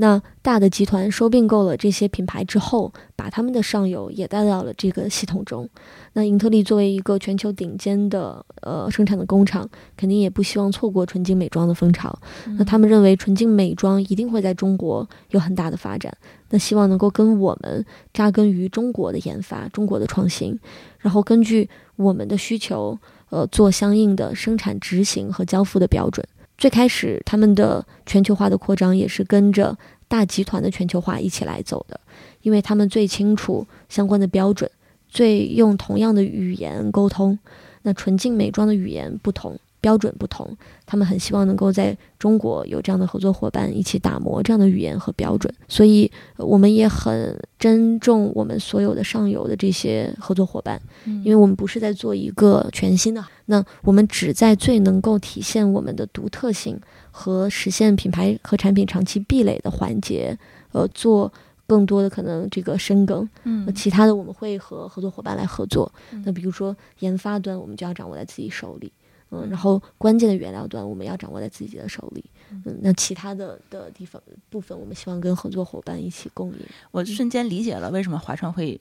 [0.00, 5.68] 那大的集团收并购了这些品牌之后，把他们的上游也带到了这个系统中。
[6.12, 12.16] 那英特利作为一个全球顶尖的呃生产的工厂，肯定也不希望错过纯净美妆的风潮。
[12.56, 16.16] 那他们认为纯净美妆一定会在中国有很大的发展，
[16.50, 17.84] 那希望能够跟我们
[18.14, 20.56] 扎根于中国的研发、中国的创新，
[21.00, 22.96] 然后根据我们的需求，
[23.30, 26.24] 呃，做相应的生产执行和交付的标准。
[26.58, 29.78] 最开始他们的全球化的扩张也是跟着
[30.08, 31.98] 大集团的全球化一起来走的，
[32.42, 34.70] 因为他们最清楚相关的标准，
[35.08, 37.38] 最用同样的语言沟通。
[37.82, 40.48] 那纯净美妆的语言不同，标准不同，
[40.84, 45.52] 他们很希望能够在中国有这样的合作伙伴一起打磨这样的语言和标准。
[45.68, 56.78] 所以，呃我们也很珍重我们所有的上游的这些合作伙伴，因为我们不是在做一个全新的，那我们只在最能够体现我们的独特性
[57.10, 60.36] 和实现品牌和产品长期壁垒的环节，
[60.72, 61.32] 呃，做
[61.66, 63.28] 更多的可能这个深耕。
[63.44, 65.92] 嗯那其他的我们会和合作伙伴来合作。
[66.24, 68.90] 那比如说研发端，我们就要掌握在自己手里。
[69.30, 76.60] 嗯，然后关键的原料端我们要掌握在自己的手里，嗯，那其他的的地方部分，我们希望跟合作伙伴一起共赢。
[76.90, 78.80] 我瞬间理解了为什么华创会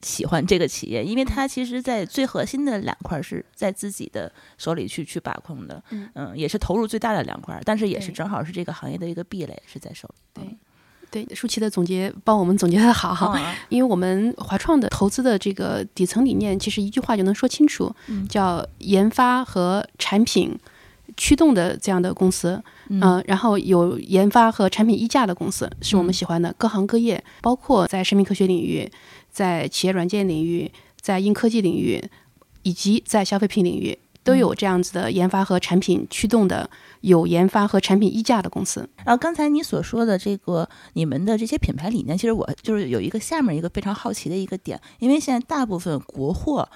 [0.00, 10.14] 喜欢这个企业，因为它其实，在最核心的两块是在自己的手里去去把控的，嗯也是投入最大的两块，但是也是正好是这个行业的一个壁垒是在手里。
[10.32, 10.58] 对对，
[11.34, 13.38] 舒淇的总结帮我们总结的好哈。
[13.38, 20.58] 啊 因为我们华创的投资的这个底层理念，其实一句话就能说清楚，嗯叫研发和产品
[21.16, 28.90] 驱动的这样的公司，嗯、然后有研发和产品溢价的公司是我们嗯喜欢的，各行各业，包括在生命科学领域，
[29.30, 32.02] 在企业软件领域，在硬科技领域，
[32.62, 33.98] 以及在消费品领域。
[34.24, 36.70] 都有这样子的研发和产品驱动的，
[37.02, 38.88] 有研发和产品溢价的公司。
[39.04, 46.68] 然后刚才你所说的这个你们的这些品牌理念，其实我就是有一个下面一个非常好奇的一个点，因为现在大部分国货。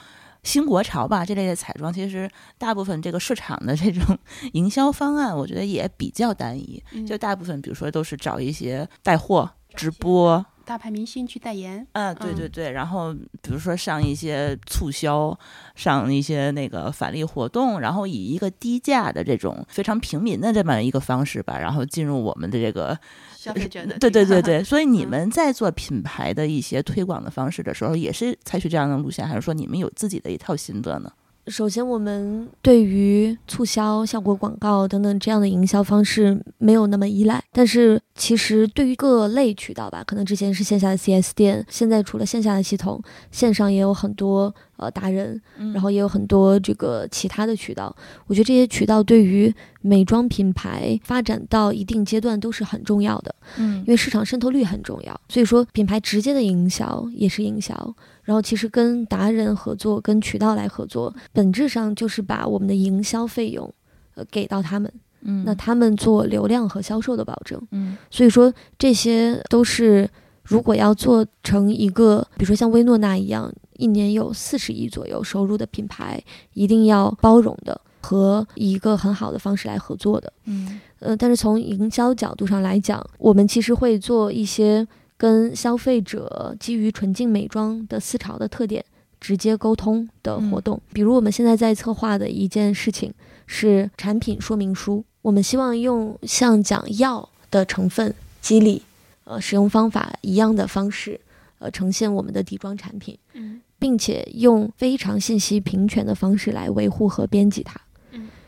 [0.42, 4.16] 新国潮吧，这类的彩妆，其实大部分这个市场的这种
[4.54, 6.80] 营销方案，我觉得也比较单一。
[7.04, 12.34] 就大部分，比如说都是找一些带货、直播，大牌明星去代言，啊，对嗯。
[12.34, 15.38] 对对，然后比如说上一些促销，
[15.76, 22.98] 上一些那个返利活动，然后以一个低价的这种非常平民的这么一个方式吧，然后进入我们的这个
[23.36, 25.08] 消费者的 对对对对，所以你嗯。
[25.08, 31.12] 们在做品牌的一些推广的方式的时候，也是采取这样的路线，还是说你们有自己的一套心得呢？
[31.48, 47.94] 首先，我们对于促销、效果广告等等这样的营销方式没有那么依赖，但是其实对于各类渠道吧，可能之前是线下的 4S 店，现在除了线下的系统，线上也有很多呃达人，嗯然后也有很多这个其他的渠道。
[48.26, 53.32] 我觉得这些渠道对于美妆品牌发展到一定阶段都是很重要的。
[53.58, 57.94] 嗯因为市场渗透率很重要，所以说品牌直接的营销也是营销。
[58.26, 63.72] 然后其实跟达人合作、跟渠道来合作，本质上就是把我们的营销费用，
[64.16, 67.60] 呃，给到他们，嗯那他们做流量和销售的保证。
[67.70, 70.10] 嗯所以说这些都是
[70.42, 76.20] 如果要做成一个，比如说像薇诺娜一样，一年有四十亿左右收入的品牌，
[76.52, 80.32] 一定要包容的和一个很好的方式来合作的。
[80.46, 84.84] 嗯呃，但是从营销角度上来讲，我们其实会做一些
[85.16, 88.84] 跟消费者基于纯净美妆的思潮的特点
[89.20, 90.80] 直接沟通的活动。
[90.92, 93.12] 比如我们现在在策划的一件事情
[93.46, 98.82] 是产品说明书，我们希望用像讲药的成分、机理、
[99.24, 101.20] 呃使用方法一样的方式，
[101.58, 107.80] 呃呈现我们的底妆产品，嗯并且用非常信息平权的方式来维护和编辑它。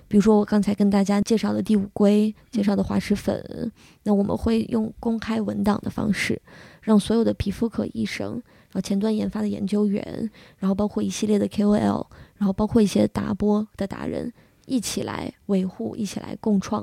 [0.09, 3.70] 嗯比如说我刚才跟大家介绍的第五规，介绍的滑石粉，
[4.04, 6.40] 那我们会用公开文档的方式，
[6.80, 12.06] 让所有的皮肤科医生，然后前端研发的研究员，然后包括一系列的 KOL，
[12.38, 14.32] 然后包括一些达播的达人，
[14.64, 16.82] 一起来维护，一起来共创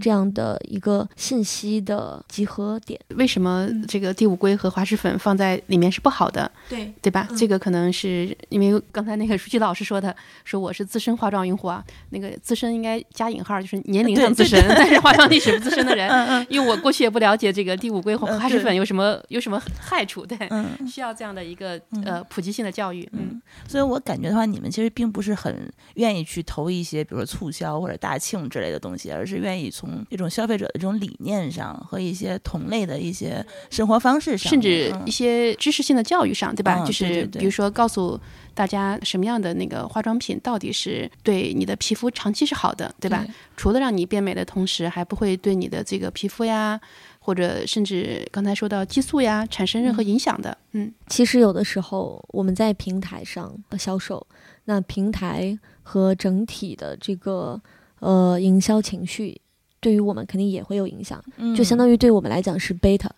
[0.00, 2.98] 这样的一个信息的集合点。
[3.16, 7.26] 为什么这个第五硅和滑石粉放在里面是不好的，对，对吧？
[7.30, 7.36] 嗯。
[7.36, 10.14] 这个可能是因为刚才那个舒淇老师说的，
[10.44, 16.08] 说我是资深化妆用户啊，那个资深应该加引号，就是年龄上资深， 但是化妆历史不资深的人，
[16.50, 20.66] 因为我过去也不了解这个第五硅和嗯滑石粉有什么有什么害处，对，嗯。
[20.86, 23.40] 需要这样的一个呃普及性的教育，嗯。
[23.66, 36.82] 所以我感觉的话，你们其实并不是很愿意去投一些，比如说促销或者大庆之类的东西，而是愿意从这种消费者的这种理念上和一些同类的一些生活方式上，甚至嗯一些知识性的教育上，对吧？
[36.82, 38.18] 嗯就是比如说告诉
[38.54, 43.24] 大家什么样的那个化妆品到底是对你的皮肤长期是好的，对吧？
[43.56, 46.80] 除了让你变美的同时，还不会对你的这个皮肤呀，
[47.20, 50.56] 或者甚至刚才说到激素呀产生任何影响的。
[50.72, 54.26] 嗯其实有的时候我们在平台上销售，
[54.64, 57.60] 那平台和整体的这个
[58.00, 59.40] 呃营销情绪，
[59.80, 63.08] 对于我们肯定也会有影响，嗯就相当于对我们来讲是 beta。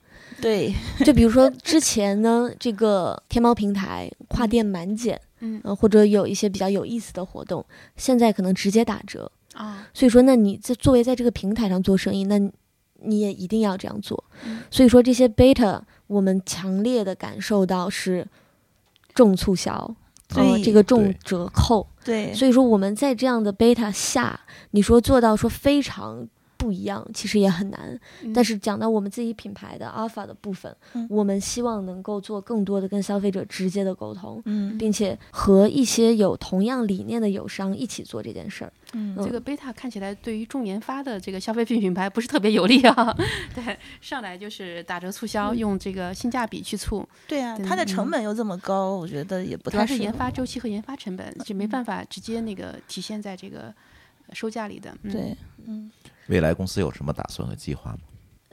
[0.40, 0.72] 对，
[1.04, 7.64] 就比如说之前呢，这个天猫平台跨店满减，嗯呃，或者有一些比较有意思的活动，
[7.96, 9.30] 现在可能直接打折。
[9.54, 12.50] 啊所以说，那你在作为在这个平台上做生意，那你
[13.02, 14.22] 你也一定要这样做。
[14.46, 18.26] 嗯所以说，这些 beta 我们强烈的感受到是
[19.12, 19.94] 重促销，
[20.36, 21.86] 呃，对这个重折扣。
[22.04, 24.40] 对，所以说，我们在这样的 beta 下，
[24.70, 26.26] 你说做到说非常
[26.60, 27.98] 不一样，其实也很难。
[28.22, 28.32] 嗯。
[28.34, 31.06] 但是讲到我们自己品牌的 alpha 的部分，嗯。
[31.08, 34.76] 我们希望能够做更多的跟消费者直接的沟通，嗯。
[34.76, 38.72] 并且和一些有同样理念的友商一起做这件事儿。
[38.92, 39.24] 嗯嗯。
[39.24, 43.16] 这个贝塔看起来对于重研发的这个消费品品牌不是特别有利啊，
[43.54, 49.96] 对，上来就是打折促销，用这个性价比去促，对啊，对它的成嗯本又这么高，我觉得也不主要太适合。
[49.96, 53.72] 是研发周期和研发成本，就没办法直接那个体现在这个
[54.26, 54.94] 呃售价里的。
[55.02, 55.36] 嗯、对，
[55.66, 55.90] 嗯。
[56.30, 57.98] 未来公司有什么打算和计划吗？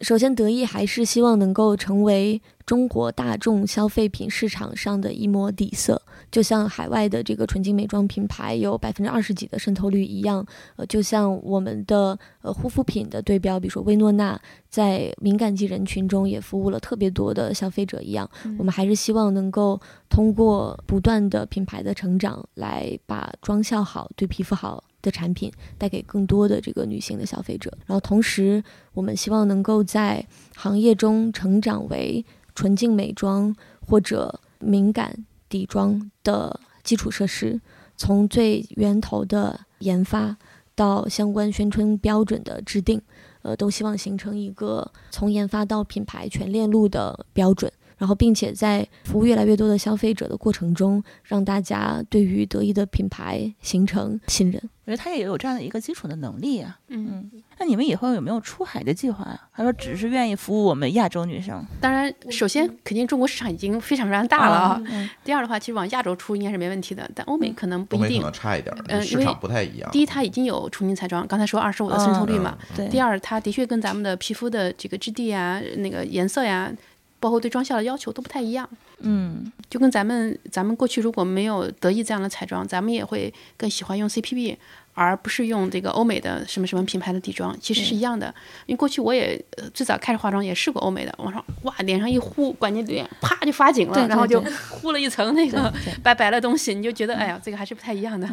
[0.02, 6.00] 首先，得意还是希望能够成为中国大众消费品市场上的一抹底色，
[6.32, 24.84] 就像海外的这个纯净美妆品牌有百分之二十几的渗透率一样，呃，就像我们的呃护肤品的对标，比如说薇诺娜，在敏感肌人群中也服务了特别多的消费者一样，我们还是希望能够通过不断的品牌的成长，来把妆效好、对皮肤好。
[25.08, 28.62] 的产品带给更多的这个女性的消费者，然后同时
[28.94, 37.62] 我们希望能够在行业中成长为纯净美妆或者敏感底妆的基础设施，
[37.96, 40.36] 从最源头的研发
[40.76, 43.02] 到相关宣传标准的制定，
[43.44, 47.72] 呃，都希望形成一个从研发到品牌全链路的标准。
[47.98, 54.62] 然后，并且在服务越来越多的消费者的过程中，让大家对于德意的品牌形成信任。
[54.86, 56.80] 我觉得他也有这样的一个基础的能力啊。
[56.88, 57.30] 嗯，
[57.60, 59.42] 那你们以后有没有出海的计划呀？
[59.52, 61.62] 还说只是愿意服务我们亚洲女生？
[61.82, 64.82] 当然，首先肯定中国市场已经非常非常大了啊。
[64.86, 68.32] 嗯第二的话，其实往亚洲出应该是没问题的，但欧美可能不一定欧美可能。
[68.34, 69.92] 差一点，嗯因为市场不太一样。
[69.92, 72.58] 第一，它已经有纯净彩妆，刚才说二十五的渗透率嘛。
[72.76, 76.72] 对，第二，它的确跟咱们的皮肤的这个质地呀、那个颜色呀，
[77.20, 78.70] 包括对妆效的要求都不太一样。
[79.00, 84.58] 嗯就跟咱们咱们过去如果没有得意这样的彩妆，咱们也会更喜欢用 CPB，
[84.96, 88.34] 而不是用这个欧美的什么什么品牌的底妆，其实是一样的。
[88.66, 98.28] 因为过去我也呃最早开始化妆也试过欧美的，往上哇脸上一呼，关键脸啪就发紧了，对对然后就对糊了一层那个白白的东西，你就觉得哎呀这个还是不太一样的。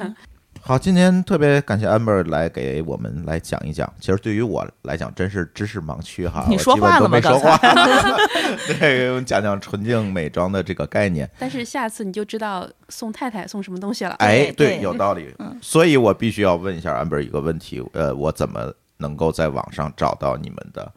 [0.66, 3.92] 好，今天特别感谢 Amber 来给我们来讲一讲。
[4.00, 7.54] 其实对于我来讲，真是知识盲区哈， 你说话了吗都没说话。
[8.66, 11.30] 对，给我们讲讲纯净美妆的这个概念。
[11.38, 14.12] 但是下次你就知道送太太送什么东西了。
[14.12, 15.54] 哎，对有道理嗯。
[15.60, 20.90] 所以我必须要问一下 Amber 一个问题，呃，我怎么能够在网上找到你们的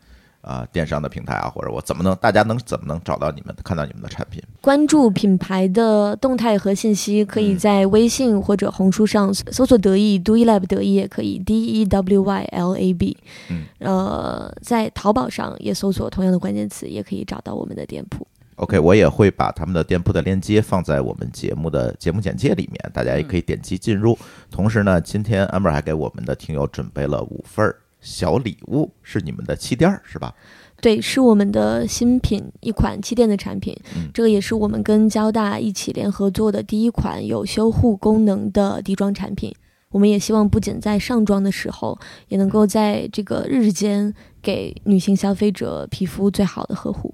[0.48, 4.42] 啊、电商的平台啊，或者我怎么能大家能怎么能找到你们，看到你们的产品？
[4.62, 13.18] 关注品牌的动态和信息，可以在微信或者红书上搜索“得意 Do Lab 得意”，也可以 D E W Y L A B。
[13.50, 18.26] 嗯，呃，在淘宝上也搜索同样的关键词，也可以找到我们的店铺。
[18.56, 24.18] OK，我也会把他们的店铺的链接放在我们节目的节目简介里面，大家也可以点击进入。
[24.50, 27.76] 同时呢，今天 Amber 还给我们的听友准备了五份儿
[28.08, 30.34] 小礼物，是你们的气垫儿是吧？
[30.80, 39.54] 对，是我们的新品一款气垫的产品，嗯这个也是我们跟交大一起联合做的第一款有修护功能的底妆产品。
[39.90, 42.00] 我们也希望不仅在上妆的时候，
[42.30, 47.14] 也能够在这个日间给女性消费者皮肤最好的呵护。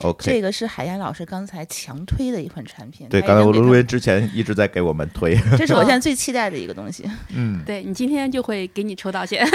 [0.00, 3.08] OK，这个是海燕老师刚才强推的一款产品。
[3.08, 7.08] 对，他刚才我录音之前一直在给我们推， 这是我 现在最期待的一个东西。
[7.34, 9.46] 嗯， 对你今天就会给你抽到先。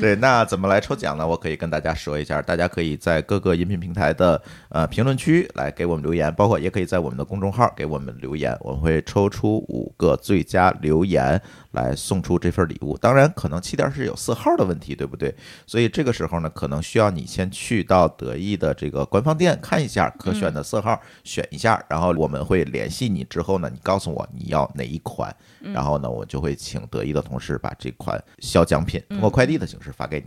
[0.00, 1.26] 对，那怎么来抽奖呢？
[1.26, 11.40] 我可以跟大家说一下，大家可以在各个音频平台的呃评论区来给我们留言，包括也可以在我们的公众号给我们留言，我们会抽出五个最佳留言
[11.82, 12.96] 来送出这份礼物。
[12.98, 15.34] 当然，可能气垫是有色号的问题，对不对？
[15.66, 30.26] 所以这个时候呢，可能需要你先去到德意的这个官方店看一下可选的色号，选一下，然后我们会联系你之后呢，你告诉我你要哪一款，然后呢，我就会请德意的同事把这款小奖品通过快递的形式发给你。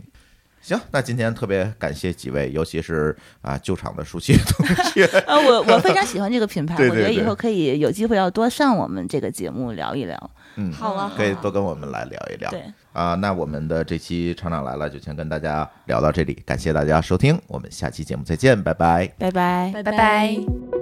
[0.60, 5.04] 行，那今天特别感谢几位，尤其是啊救场的舒淇同学。
[5.26, 10.30] 呃，我我非常喜欢这个品牌， 对对我觉得以后可以有机会要多上我们这个节目聊一聊。
[10.56, 12.50] 嗯，好了可以多跟我们来聊一聊。
[12.50, 19.06] 对，啊，那我们的这期厂长来了就先跟大家聊到这里，感谢大家收听，我们下期节目再见，拜拜。
[19.18, 19.72] 拜拜。
[19.82, 20.81] 拜拜。